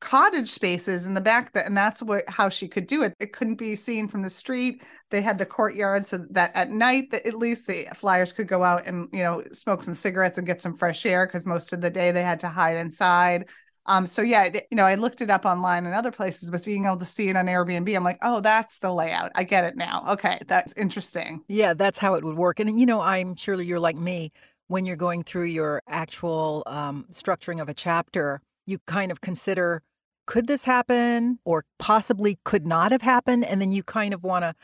cottage 0.00 0.48
spaces 0.48 1.04
in 1.04 1.12
the 1.12 1.20
back 1.20 1.52
that 1.52 1.66
and 1.66 1.76
that's 1.76 2.02
what 2.02 2.26
how 2.28 2.48
she 2.48 2.66
could 2.66 2.86
do 2.86 3.02
it. 3.02 3.14
It 3.20 3.32
couldn't 3.32 3.56
be 3.56 3.76
seen 3.76 4.08
from 4.08 4.22
the 4.22 4.30
street. 4.30 4.82
They 5.10 5.20
had 5.20 5.38
the 5.38 5.46
courtyard 5.46 6.06
so 6.06 6.24
that 6.30 6.52
at 6.54 6.70
night 6.70 7.10
that 7.10 7.26
at 7.26 7.34
least 7.34 7.66
the 7.66 7.86
flyers 7.96 8.32
could 8.32 8.48
go 8.48 8.64
out 8.64 8.86
and 8.86 9.08
you 9.12 9.22
know 9.22 9.44
smoke 9.52 9.84
some 9.84 9.94
cigarettes 9.94 10.38
and 10.38 10.46
get 10.46 10.62
some 10.62 10.76
fresh 10.76 11.04
air 11.04 11.26
because 11.26 11.46
most 11.46 11.72
of 11.72 11.82
the 11.82 11.90
day 11.90 12.12
they 12.12 12.22
had 12.22 12.40
to 12.40 12.48
hide 12.48 12.78
inside 12.78 13.48
um 13.86 14.06
so 14.06 14.22
yeah 14.22 14.44
you 14.70 14.76
know 14.76 14.84
i 14.84 14.94
looked 14.94 15.20
it 15.20 15.30
up 15.30 15.44
online 15.44 15.86
and 15.86 15.94
other 15.94 16.10
places 16.10 16.50
but 16.50 16.64
being 16.64 16.86
able 16.86 16.96
to 16.96 17.04
see 17.04 17.28
it 17.28 17.36
on 17.36 17.46
airbnb 17.46 17.94
i'm 17.96 18.04
like 18.04 18.18
oh 18.22 18.40
that's 18.40 18.78
the 18.78 18.92
layout 18.92 19.30
i 19.34 19.44
get 19.44 19.64
it 19.64 19.76
now 19.76 20.04
okay 20.08 20.40
that's 20.46 20.72
interesting 20.74 21.42
Yeah, 21.48 21.74
that's 21.74 21.98
how 21.98 22.14
it 22.14 22.24
would 22.24 22.36
work. 22.36 22.60
And, 22.60 22.78
you 22.78 22.86
know, 22.86 23.00
I'm 23.00 23.34
surely 23.34 23.66
you're 23.66 23.80
like 23.80 23.96
me 23.96 24.30
when 24.68 24.84
you're 24.86 24.96
going 24.96 25.24
through 25.24 25.44
your 25.44 25.82
actual 25.88 26.62
um, 26.66 27.06
structuring 27.10 27.60
of 27.60 27.68
a 27.68 27.74
chapter, 27.74 28.40
you 28.66 28.78
kind 28.86 29.10
of 29.10 29.20
consider 29.20 29.82
could 30.26 30.46
this 30.46 30.64
happen 30.64 31.40
or 31.44 31.64
possibly 31.78 32.38
could 32.44 32.66
not 32.66 32.92
have 32.92 33.02
happened? 33.02 33.44
And 33.44 33.60
then 33.60 33.72
you 33.72 33.82
kind 33.82 34.14
of 34.14 34.22
want 34.22 34.44
to 34.44 34.54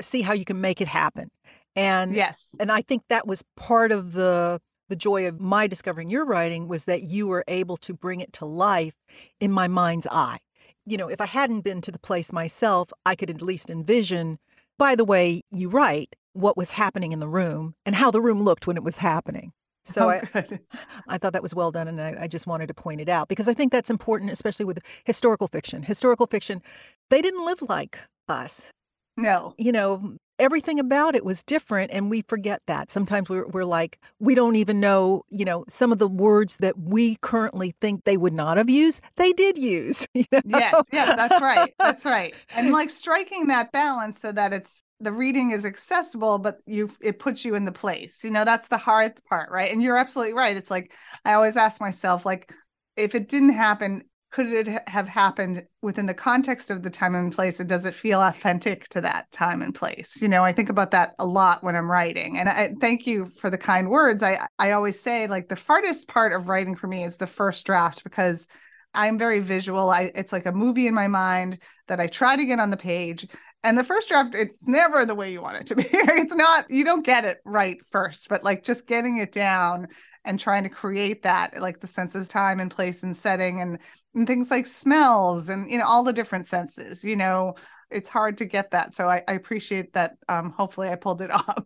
see 0.00 0.20
how 0.22 0.34
you 0.34 0.44
can 0.44 0.60
make 0.60 0.80
it 0.80 0.88
happen. 0.88 1.30
And 1.74 2.14
yes 2.14 2.54
and 2.60 2.70
I 2.70 2.82
think 2.82 3.02
that 3.08 3.26
was 3.26 3.42
part 3.56 3.92
of 3.92 4.12
the 4.12 4.60
the 4.88 4.96
joy 4.96 5.26
of 5.26 5.40
my 5.40 5.66
discovering 5.66 6.10
your 6.10 6.24
writing 6.24 6.68
was 6.68 6.84
that 6.84 7.02
you 7.02 7.26
were 7.26 7.44
able 7.48 7.76
to 7.78 7.94
bring 7.94 8.20
it 8.20 8.32
to 8.34 8.44
life 8.44 8.94
in 9.40 9.50
my 9.50 9.68
mind's 9.68 10.06
eye. 10.10 10.38
You 10.84 10.96
know, 10.96 11.08
if 11.08 11.20
I 11.20 11.26
hadn't 11.26 11.62
been 11.62 11.80
to 11.82 11.90
the 11.90 11.98
place 11.98 12.32
myself, 12.32 12.92
I 13.04 13.14
could 13.14 13.30
at 13.30 13.42
least 13.42 13.70
envision 13.70 14.38
by 14.78 14.94
the 14.94 15.04
way 15.04 15.42
you 15.50 15.68
write 15.68 16.16
what 16.32 16.56
was 16.56 16.72
happening 16.72 17.12
in 17.12 17.18
the 17.18 17.28
room 17.28 17.74
and 17.84 17.94
how 17.94 18.10
the 18.10 18.20
room 18.20 18.42
looked 18.42 18.66
when 18.66 18.76
it 18.76 18.84
was 18.84 18.98
happening. 18.98 19.52
So 19.84 20.10
oh, 20.10 20.20
I. 20.34 20.44
I 21.08 21.18
thought 21.18 21.32
that 21.32 21.42
was 21.42 21.54
well 21.54 21.70
done, 21.70 21.86
and 21.86 22.00
I, 22.00 22.16
I 22.22 22.26
just 22.26 22.46
wanted 22.46 22.66
to 22.66 22.74
point 22.74 23.00
it 23.00 23.08
out 23.08 23.28
because 23.28 23.46
I 23.46 23.54
think 23.54 23.70
that's 23.70 23.88
important, 23.88 24.32
especially 24.32 24.64
with 24.64 24.80
historical 25.04 25.46
fiction. 25.46 25.84
Historical 25.84 26.26
fiction, 26.26 26.60
they 27.08 27.22
didn't 27.22 27.46
live 27.46 27.62
like 27.62 28.00
us 28.28 28.72
no 29.16 29.54
you 29.56 29.72
know, 29.72 30.16
everything 30.38 30.78
about 30.78 31.14
it 31.14 31.24
was 31.24 31.42
different 31.42 31.90
and 31.92 32.10
we 32.10 32.22
forget 32.22 32.62
that. 32.66 32.90
Sometimes 32.90 33.28
we're, 33.28 33.46
we're 33.48 33.64
like, 33.64 33.98
we 34.18 34.34
don't 34.34 34.56
even 34.56 34.80
know, 34.80 35.24
you 35.30 35.44
know, 35.44 35.64
some 35.68 35.92
of 35.92 35.98
the 35.98 36.08
words 36.08 36.56
that 36.56 36.78
we 36.78 37.16
currently 37.16 37.74
think 37.80 38.04
they 38.04 38.16
would 38.16 38.32
not 38.32 38.56
have 38.56 38.70
used, 38.70 39.00
they 39.16 39.32
did 39.32 39.58
use. 39.58 40.06
you 40.14 40.24
know? 40.32 40.40
yes 40.46 40.74
yes 40.92 41.16
that's 41.16 41.42
right 41.42 41.74
that's 41.78 42.04
right 42.04 42.34
and 42.54 42.72
like 42.72 42.90
striking 43.02 43.46
that 43.48 43.70
balance 43.72 44.18
so 44.20 44.32
that 44.32 44.52
it's 44.52 44.82
the 45.00 45.12
reading 45.12 45.50
is 45.50 45.64
accessible 45.64 46.38
but 46.38 46.58
you 46.66 46.90
it 47.00 47.18
puts 47.18 47.44
you 47.44 47.54
in 47.54 47.64
the 47.64 47.72
place 47.72 48.24
you 48.24 48.30
know 48.30 48.44
that's 48.44 48.68
the 48.68 48.78
hard 48.78 49.12
part 49.28 49.50
right 49.50 49.70
and 49.70 49.82
you're 49.82 49.96
absolutely 49.96 50.32
right 50.32 50.56
it's 50.56 50.70
like 50.70 50.92
i 51.24 51.34
always 51.34 51.56
ask 51.56 51.80
myself 51.80 52.24
like 52.24 52.52
if 52.96 53.14
it 53.14 53.28
didn't 53.28 53.52
happen 53.52 54.02
could 54.36 54.52
it 54.52 54.86
have 54.86 55.08
happened 55.08 55.64
within 55.80 56.04
the 56.04 56.12
context 56.12 56.70
of 56.70 56.82
the 56.82 56.90
time 56.90 57.14
and 57.14 57.32
place 57.32 57.58
and 57.58 57.66
does 57.66 57.86
it 57.86 57.94
feel 57.94 58.20
authentic 58.20 58.86
to 58.90 59.00
that 59.00 59.32
time 59.32 59.62
and 59.62 59.74
place? 59.74 60.20
You 60.20 60.28
know 60.28 60.44
i 60.44 60.52
think 60.52 60.68
about 60.68 60.90
that 60.90 61.14
a 61.18 61.24
lot 61.24 61.64
when 61.64 61.74
i'm 61.74 61.90
writing 61.90 62.36
and 62.36 62.46
i 62.46 62.74
thank 62.78 63.06
you 63.06 63.32
for 63.40 63.48
the 63.48 63.56
kind 63.56 63.88
words. 63.88 64.22
I 64.22 64.46
i 64.58 64.72
always 64.72 65.00
say 65.00 65.26
like 65.26 65.48
the 65.48 65.54
hardest 65.54 66.08
part 66.08 66.34
of 66.34 66.50
writing 66.50 66.76
for 66.76 66.86
me 66.86 67.02
is 67.02 67.16
the 67.16 67.26
first 67.26 67.64
draft 67.64 68.04
because 68.04 68.46
I'm 68.92 69.18
very 69.18 69.40
visual. 69.40 69.90
I 69.90 70.10
it's 70.14 70.32
like 70.32 70.46
a 70.46 70.52
movie 70.52 70.86
in 70.86 70.94
my 70.94 71.06
mind 71.06 71.62
that 71.88 72.00
I 72.00 72.06
try 72.06 72.36
to 72.36 72.44
get 72.44 72.60
on 72.60 72.70
the 72.70 72.76
page 72.76 73.26
and 73.62 73.78
the 73.78 73.84
first 73.84 74.08
draft 74.08 74.34
it's 74.34 74.68
never 74.68 75.06
the 75.06 75.14
way 75.14 75.32
you 75.32 75.40
want 75.40 75.56
it 75.56 75.66
to 75.68 75.76
be. 75.76 75.88
It's 75.92 76.34
not 76.34 76.70
you 76.70 76.84
don't 76.84 77.06
get 77.06 77.24
it 77.24 77.38
right 77.46 77.78
first 77.90 78.28
but 78.28 78.44
like 78.44 78.64
just 78.64 78.86
getting 78.86 79.16
it 79.16 79.32
down 79.32 79.88
and 80.26 80.38
trying 80.38 80.62
to 80.62 80.68
create 80.68 81.22
that 81.22 81.58
like 81.60 81.80
the 81.80 81.86
sense 81.86 82.14
of 82.14 82.28
time 82.28 82.60
and 82.60 82.70
place 82.70 83.02
and 83.02 83.16
setting 83.16 83.60
and, 83.60 83.78
and 84.14 84.26
things 84.26 84.50
like 84.50 84.66
smells 84.66 85.48
and 85.48 85.70
you 85.70 85.78
know 85.78 85.86
all 85.86 86.02
the 86.02 86.12
different 86.12 86.46
senses 86.46 87.04
you 87.04 87.16
know 87.16 87.54
it's 87.90 88.08
hard 88.08 88.36
to 88.36 88.44
get 88.44 88.70
that 88.70 88.92
so 88.94 89.08
i, 89.08 89.22
I 89.28 89.34
appreciate 89.34 89.92
that 89.94 90.16
um, 90.28 90.50
hopefully 90.50 90.88
i 90.88 90.96
pulled 90.96 91.22
it 91.22 91.30
off 91.32 91.64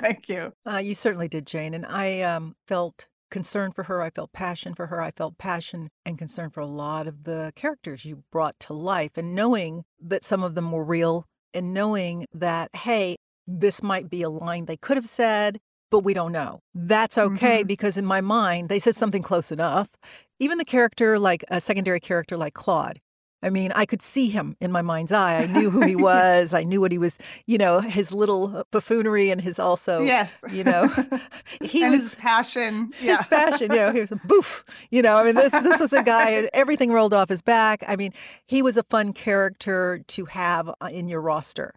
thank 0.00 0.28
you 0.28 0.52
uh, 0.70 0.78
you 0.78 0.94
certainly 0.94 1.28
did 1.28 1.46
jane 1.46 1.74
and 1.74 1.86
i 1.86 2.22
um, 2.22 2.54
felt 2.66 3.06
concern 3.30 3.72
for 3.72 3.84
her. 3.84 4.00
I 4.00 4.10
felt 4.10 4.32
passion 4.32 4.74
for 4.74 4.86
her. 4.86 5.00
I 5.00 5.10
felt 5.10 5.38
passion 5.38 5.90
and 6.04 6.18
concern 6.18 6.50
for 6.50 6.60
a 6.60 6.66
lot 6.66 7.06
of 7.06 7.24
the 7.24 7.52
characters 7.56 8.04
you 8.04 8.24
brought 8.32 8.58
to 8.60 8.72
life. 8.72 9.12
And 9.16 9.34
knowing 9.34 9.84
that 10.00 10.24
some 10.24 10.42
of 10.42 10.54
them 10.54 10.72
were 10.72 10.84
real 10.84 11.26
and 11.54 11.74
knowing 11.74 12.26
that, 12.32 12.74
hey, 12.74 13.16
this 13.46 13.82
might 13.82 14.10
be 14.10 14.22
a 14.22 14.30
line 14.30 14.66
they 14.66 14.76
could 14.76 14.96
have 14.96 15.06
said, 15.06 15.58
but 15.90 16.00
we 16.00 16.14
don't 16.14 16.32
know. 16.32 16.60
That's 16.74 17.18
okay 17.18 17.60
mm-hmm. 17.60 17.66
because 17.66 17.96
in 17.96 18.04
my 18.04 18.20
mind, 18.20 18.68
they 18.68 18.78
said 18.78 18.94
something 18.94 19.22
close 19.22 19.50
enough. 19.52 19.90
Even 20.38 20.58
the 20.58 20.64
character, 20.64 21.18
like 21.18 21.44
a 21.48 21.60
secondary 21.60 22.00
character 22.00 22.36
like 22.36 22.54
Claude, 22.54 23.00
I 23.40 23.50
mean, 23.50 23.70
I 23.76 23.86
could 23.86 24.02
see 24.02 24.28
him 24.28 24.56
in 24.60 24.72
my 24.72 24.82
mind's 24.82 25.12
eye. 25.12 25.36
I 25.36 25.46
knew 25.46 25.70
who 25.70 25.82
he 25.82 25.94
was. 26.10 26.52
I 26.52 26.64
knew 26.64 26.80
what 26.80 26.90
he 26.90 26.98
was, 26.98 27.18
you 27.46 27.56
know, 27.56 27.78
his 27.80 28.10
little 28.10 28.64
buffoonery 28.72 29.30
and 29.30 29.40
his 29.40 29.60
also, 29.60 30.02
yes, 30.02 30.44
you 30.50 30.64
know, 30.64 30.88
he 31.62 31.82
and 31.82 31.92
was 31.92 32.02
his 32.02 32.14
passion, 32.16 32.92
yeah. 33.00 33.18
his 33.18 33.26
passion. 33.28 33.70
You 33.70 33.78
know, 33.78 33.92
he 33.92 34.00
was 34.00 34.12
a 34.12 34.20
boof. 34.24 34.64
You 34.90 35.02
know, 35.02 35.16
I 35.16 35.24
mean, 35.24 35.36
this 35.36 35.52
this 35.52 35.78
was 35.78 35.92
a 35.92 36.02
guy. 36.02 36.48
Everything 36.52 36.90
rolled 36.90 37.14
off 37.14 37.28
his 37.28 37.42
back. 37.42 37.84
I 37.86 37.94
mean, 37.94 38.12
he 38.46 38.60
was 38.60 38.76
a 38.76 38.82
fun 38.82 39.12
character 39.12 40.02
to 40.08 40.24
have 40.26 40.68
uh, 40.80 40.88
in 40.90 41.06
your 41.06 41.20
roster. 41.20 41.74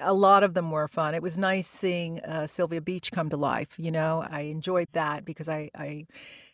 A 0.00 0.12
lot 0.12 0.42
of 0.42 0.54
them 0.54 0.70
were 0.70 0.88
fun. 0.88 1.14
It 1.14 1.22
was 1.22 1.38
nice 1.38 1.66
seeing 1.66 2.20
uh, 2.20 2.46
Sylvia 2.46 2.80
Beach 2.80 3.12
come 3.12 3.28
to 3.30 3.36
life. 3.36 3.76
You 3.78 3.90
know, 3.90 4.24
I 4.28 4.42
enjoyed 4.42 4.88
that 4.92 5.24
because 5.24 5.48
I, 5.48 5.70
I 5.76 6.06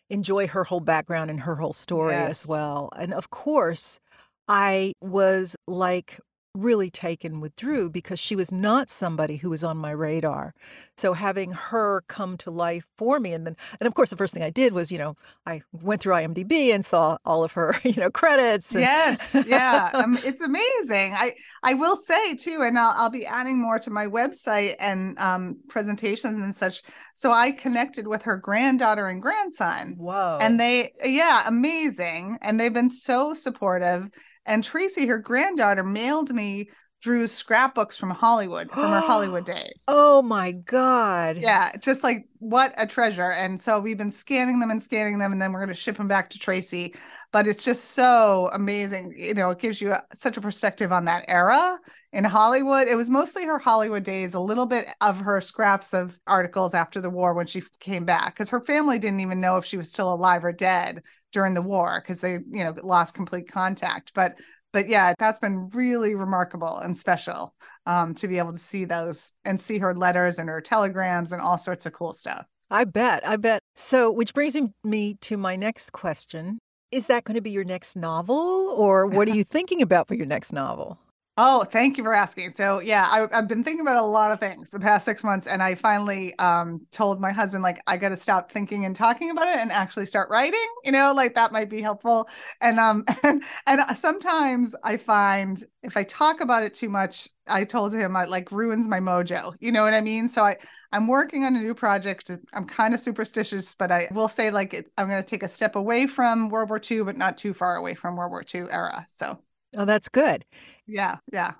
enjoy 0.09 0.47
her 0.47 0.63
whole 0.63 0.79
background 0.79 1.29
and 1.29 1.41
her 1.41 1.55
whole 1.55 1.73
story 1.73 2.13
yes. 2.13 2.43
as 2.43 2.47
well. 2.47 2.89
And 2.97 3.13
of 3.13 3.29
course 3.29 3.99
I 4.47 4.93
was 5.01 5.55
like 5.67 6.19
really 6.61 6.89
taken 6.89 7.39
with 7.39 7.55
Drue 7.55 7.89
because 7.89 8.19
she 8.19 8.35
was 8.35 8.51
not 8.51 8.89
somebody 8.89 9.37
who 9.37 9.49
was 9.49 9.63
on 9.63 9.77
my 9.77 9.91
radar. 9.91 10.53
So 10.97 11.13
having 11.13 11.51
her 11.51 12.01
come 12.07 12.37
to 12.37 12.51
life 12.51 12.85
for 12.97 13.19
me 13.19 13.33
and 13.33 13.45
then 13.45 13.55
and 13.79 13.87
of 13.87 13.93
course 13.93 14.09
the 14.09 14.15
first 14.15 14.33
thing 14.33 14.43
I 14.43 14.49
did 14.49 14.73
was, 14.73 14.91
you 14.91 14.97
know, 14.97 15.15
I 15.45 15.61
went 15.71 16.01
through 16.01 16.15
IMDb 16.15 16.73
and 16.73 16.85
saw 16.85 17.17
all 17.25 17.43
of 17.43 17.53
her, 17.53 17.75
you 17.83 17.95
know, 17.95 18.09
credits. 18.09 18.71
And... 18.71 18.81
Yes. 18.81 19.45
Yeah. 19.47 19.89
um, 19.93 20.17
it's 20.25 20.41
amazing. 20.41 21.13
I 21.15 21.35
I 21.63 21.73
will 21.75 21.95
say 21.95 22.35
too 22.35 22.61
and 22.61 22.77
I'll 22.77 22.93
I'll 22.95 23.09
be 23.09 23.25
adding 23.25 23.61
more 23.61 23.79
to 23.79 23.89
my 23.89 24.05
website 24.05 24.75
and 24.79 25.17
um, 25.19 25.57
presentations 25.69 26.43
and 26.43 26.55
such. 26.55 26.81
So 27.13 27.31
I 27.31 27.51
connected 27.51 28.07
with 28.07 28.23
her 28.23 28.37
granddaughter 28.37 29.07
and 29.07 29.21
grandson. 29.21 29.95
Whoa. 29.97 30.39
And 30.41 30.59
they 30.59 30.93
yeah, 31.03 31.43
amazing 31.45 32.37
and 32.41 32.59
they've 32.59 32.73
been 32.73 32.89
so 32.89 33.33
supportive 33.33 34.09
and 34.47 34.63
Tracy, 34.63 35.05
her 35.05 35.19
granddaughter, 35.19 35.83
mailed 35.83 36.33
me 36.33 36.69
Drue's 37.01 37.31
scrapbooks 37.31 37.97
from 37.97 38.09
Hollywood, 38.09 38.71
from 38.71 38.91
her 38.91 39.01
Hollywood 39.01 39.45
days. 39.45 39.83
Oh 39.87 40.21
my 40.21 40.51
God. 40.51 41.37
Yeah, 41.37 41.75
just 41.77 42.03
like 42.03 42.27
what 42.39 42.73
a 42.77 42.87
treasure. 42.87 43.31
And 43.31 43.61
so 43.61 43.79
we've 43.79 43.97
been 43.97 44.11
scanning 44.11 44.59
them 44.59 44.71
and 44.71 44.81
scanning 44.81 45.19
them, 45.19 45.31
and 45.31 45.41
then 45.41 45.51
we're 45.51 45.59
going 45.59 45.69
to 45.69 45.75
ship 45.75 45.97
them 45.97 46.07
back 46.07 46.29
to 46.31 46.39
Tracy. 46.39 46.95
But 47.31 47.45
it's 47.45 47.63
just 47.63 47.91
so 47.91 48.49
amazing. 48.53 49.13
You 49.17 49.33
know, 49.33 49.51
it 49.51 49.59
gives 49.59 49.81
you 49.81 49.91
a, 49.91 50.03
such 50.13 50.37
a 50.37 50.41
perspective 50.41 50.91
on 50.91 51.05
that 51.05 51.25
era 51.27 51.77
in 52.13 52.23
Hollywood. 52.23 52.87
It 52.87 52.95
was 52.95 53.09
mostly 53.09 53.45
her 53.45 53.59
Hollywood 53.59 54.03
days, 54.03 54.33
a 54.33 54.39
little 54.39 54.65
bit 54.65 54.87
of 55.01 55.19
her 55.19 55.41
scraps 55.41 55.93
of 55.93 56.17
articles 56.25 56.73
after 56.73 57.01
the 57.01 57.09
war 57.09 57.33
when 57.33 57.47
she 57.47 57.61
came 57.79 58.05
back, 58.05 58.33
because 58.33 58.49
her 58.49 58.61
family 58.61 58.97
didn't 58.97 59.19
even 59.19 59.41
know 59.41 59.57
if 59.57 59.65
she 59.65 59.77
was 59.77 59.89
still 59.89 60.13
alive 60.13 60.43
or 60.43 60.53
dead 60.53 61.03
during 61.33 61.53
the 61.53 61.61
war 61.61 62.01
because 62.01 62.21
they 62.21 62.33
you 62.33 62.63
know 62.63 62.73
lost 62.81 63.13
complete 63.13 63.51
contact 63.51 64.11
but 64.15 64.35
but 64.73 64.87
yeah 64.89 65.13
that's 65.17 65.39
been 65.39 65.69
really 65.69 66.15
remarkable 66.15 66.77
and 66.77 66.97
special 66.97 67.53
um, 67.85 68.13
to 68.15 68.27
be 68.27 68.37
able 68.37 68.51
to 68.51 68.57
see 68.57 68.85
those 68.85 69.31
and 69.45 69.61
see 69.61 69.77
her 69.79 69.95
letters 69.95 70.39
and 70.39 70.49
her 70.49 70.61
telegrams 70.61 71.31
and 71.31 71.41
all 71.41 71.57
sorts 71.57 71.85
of 71.85 71.93
cool 71.93 72.13
stuff. 72.13 72.45
I 72.69 72.83
bet 72.83 73.25
i 73.25 73.37
bet. 73.37 73.61
So 73.75 74.11
which 74.11 74.33
brings 74.33 74.55
me 74.83 75.15
to 75.21 75.37
my 75.37 75.55
next 75.55 75.91
question. 75.91 76.59
Is 76.91 77.07
that 77.07 77.25
going 77.25 77.35
to 77.35 77.41
be 77.41 77.51
your 77.51 77.65
next 77.65 77.95
novel 77.95 78.73
or 78.77 79.07
what 79.07 79.27
are 79.27 79.35
you 79.35 79.43
thinking 79.55 79.81
about 79.81 80.07
for 80.07 80.15
your 80.15 80.25
next 80.25 80.53
novel 80.53 80.99
Oh, 81.39 81.63
thank 81.65 81.99
you 81.99 82.03
for 82.03 82.15
asking. 82.15 82.49
So 82.49 82.79
yeah, 82.79 83.07
I, 83.11 83.27
have 83.35 83.47
been 83.47 83.63
thinking 83.63 83.81
about 83.81 83.97
a 83.97 84.01
lot 84.05 84.31
of 84.31 84.39
things 84.39 84.71
the 84.71 84.79
past 84.79 85.05
six 85.05 85.23
months, 85.23 85.45
and 85.45 85.61
I 85.61 85.75
finally 85.75 86.35
um, 86.39 86.81
told 86.91 87.21
my 87.21 87.31
husband 87.31 87.61
like 87.61 87.79
I 87.85 87.95
got 87.97 88.09
to 88.09 88.17
stop 88.17 88.51
thinking 88.51 88.85
and 88.85 88.95
talking 88.95 89.29
about 89.29 89.47
it 89.47 89.57
and 89.59 89.71
actually 89.71 90.07
start 90.07 90.31
writing. 90.31 90.65
You 90.83 90.91
know, 90.93 91.13
like 91.13 91.35
that 91.35 91.51
might 91.51 91.69
be 91.69 91.79
helpful. 91.79 92.27
And 92.59 92.79
um 92.79 93.05
and 93.23 93.43
and 93.67 93.97
sometimes 93.97 94.73
I 94.83 94.97
find 94.97 95.63
if 95.83 95.95
I 95.95 96.03
talk 96.05 96.41
about 96.41 96.63
it 96.63 96.73
too 96.73 96.89
much, 96.89 97.29
I 97.45 97.65
told 97.65 97.93
him 97.93 98.15
I 98.15 98.25
like 98.25 98.51
ruins 98.51 98.87
my 98.87 98.99
mojo. 98.99 99.53
You 99.59 99.71
know 99.71 99.83
what 99.83 99.93
I 99.93 100.01
mean? 100.01 100.29
So 100.29 100.43
I 100.43 100.57
I'm 100.91 101.05
working 101.07 101.43
on 101.43 101.55
a 101.55 101.59
new 101.61 101.75
project. 101.75 102.31
I'm 102.53 102.65
kind 102.65 102.95
of 102.95 102.99
superstitious, 102.99 103.75
but 103.75 103.91
I 103.91 104.07
will 104.11 104.27
say 104.27 104.49
like 104.49 104.73
it, 104.73 104.91
I'm 104.97 105.07
going 105.07 105.21
to 105.21 105.27
take 105.27 105.43
a 105.43 105.47
step 105.47 105.75
away 105.75 106.07
from 106.07 106.49
World 106.49 106.69
War 106.69 106.79
II, 106.79 107.03
but 107.03 107.15
not 107.15 107.37
too 107.37 107.53
far 107.53 107.75
away 107.75 107.93
from 107.93 108.15
World 108.15 108.31
War 108.31 108.41
II 108.43 108.67
era. 108.71 109.05
So 109.11 109.37
Oh, 109.75 109.85
that's 109.85 110.07
good. 110.09 110.45
Yeah, 110.85 111.17
yeah. 111.31 111.53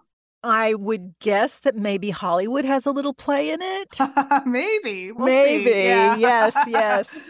I 0.44 0.76
would 0.76 1.16
guess 1.20 1.60
that 1.60 1.76
maybe 1.76 2.10
Hollywood 2.10 2.64
has 2.64 2.86
a 2.86 2.92
little 2.92 3.14
play 3.14 3.50
in 3.52 3.60
it. 3.62 3.98
maybe. 4.46 5.12
We'll 5.12 5.26
maybe. 5.26 5.72
Yeah. 5.72 6.16
Yes, 6.16 6.56
yes. 6.68 7.30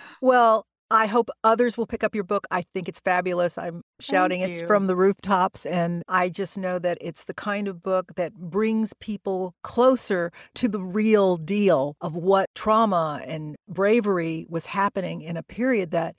well, 0.22 0.66
I 0.90 1.06
hope 1.06 1.28
others 1.44 1.76
will 1.76 1.86
pick 1.86 2.02
up 2.02 2.14
your 2.14 2.24
book. 2.24 2.46
I 2.50 2.62
think 2.74 2.88
it's 2.88 3.00
fabulous. 3.00 3.58
I'm 3.58 3.82
shouting 4.00 4.40
it 4.40 4.66
from 4.66 4.86
the 4.86 4.96
rooftops. 4.96 5.66
And 5.66 6.02
I 6.08 6.30
just 6.30 6.56
know 6.56 6.78
that 6.78 6.96
it's 7.00 7.24
the 7.24 7.34
kind 7.34 7.68
of 7.68 7.82
book 7.82 8.14
that 8.16 8.34
brings 8.34 8.94
people 8.94 9.54
closer 9.62 10.30
to 10.54 10.68
the 10.68 10.80
real 10.80 11.36
deal 11.36 11.96
of 12.00 12.16
what 12.16 12.48
trauma 12.54 13.20
and 13.26 13.56
bravery 13.68 14.46
was 14.48 14.66
happening 14.66 15.20
in 15.20 15.36
a 15.36 15.42
period 15.42 15.90
that 15.90 16.16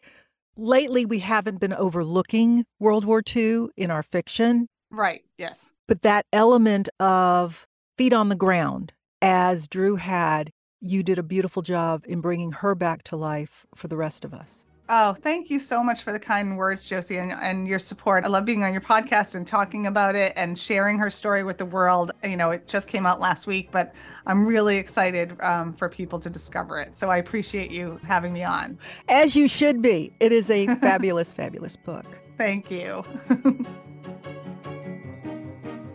lately 0.59 1.05
we 1.05 1.19
haven't 1.19 1.59
been 1.59 1.73
overlooking 1.73 2.65
World 2.79 3.05
War 3.05 3.23
II 3.35 3.67
in 3.77 3.89
our 3.89 4.03
fiction. 4.03 4.67
Right, 4.91 5.23
yes. 5.37 5.73
But 5.87 6.01
that 6.01 6.25
element 6.31 6.89
of 6.99 7.65
feet 7.97 8.13
on 8.13 8.29
the 8.29 8.35
ground, 8.35 8.93
as 9.21 9.67
Drue 9.67 9.95
had, 9.95 10.51
you 10.81 11.03
did 11.03 11.17
a 11.17 11.23
beautiful 11.23 11.61
job 11.61 12.05
in 12.07 12.21
bringing 12.21 12.51
her 12.53 12.75
back 12.75 13.03
to 13.03 13.15
life 13.15 13.65
for 13.75 13.87
the 13.87 13.97
rest 13.97 14.23
of 14.23 14.33
us. 14.33 14.67
Oh, 14.91 15.13
thank 15.21 15.51
you 15.51 15.59
so 15.59 15.83
much 15.83 16.01
for 16.01 16.11
the 16.11 16.17
kind 16.17 16.57
words, 16.57 16.83
Josie, 16.83 17.17
and, 17.17 17.31
and 17.31 17.67
your 17.67 17.77
support. 17.77 18.25
I 18.25 18.27
love 18.27 18.43
being 18.43 18.63
on 18.63 18.71
your 18.71 18.81
podcast 18.81 19.35
and 19.35 19.45
talking 19.45 19.85
about 19.85 20.15
it 20.15 20.33
and 20.35 20.57
sharing 20.57 20.97
her 20.97 21.11
story 21.11 21.43
with 21.43 21.59
the 21.59 21.65
world. 21.65 22.11
You 22.23 22.35
know, 22.35 22.49
it 22.49 22.67
just 22.67 22.87
came 22.87 23.05
out 23.05 23.19
last 23.19 23.45
week, 23.45 23.69
but 23.69 23.93
I'm 24.25 24.47
really 24.47 24.77
excited 24.77 25.39
um, 25.41 25.73
for 25.73 25.89
people 25.89 26.17
to 26.19 26.27
discover 26.27 26.79
it. 26.79 26.97
So 26.97 27.11
I 27.11 27.17
appreciate 27.17 27.69
you 27.69 27.99
having 28.03 28.33
me 28.33 28.43
on. 28.43 28.79
As 29.07 29.35
you 29.35 29.47
should 29.47 29.79
be. 29.79 30.11
It 30.19 30.31
is 30.31 30.49
a 30.49 30.65
fabulous, 30.77 31.33
fabulous 31.33 31.75
book. 31.77 32.17
Thank 32.35 32.71
you. 32.71 33.05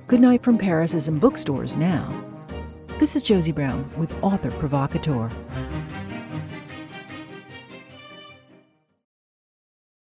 Good 0.07 0.21
Night 0.21 0.45
from 0.45 0.57
Paris 0.57 0.95
is 0.95 1.09
in 1.09 1.19
bookstores 1.19 1.77
now. 1.77 2.25
This 3.01 3.17
is 3.17 3.25
Josie 3.25 3.51
Brown 3.51 3.85
with 3.99 4.13
Author 4.23 4.53
Provocateur. 4.53 5.33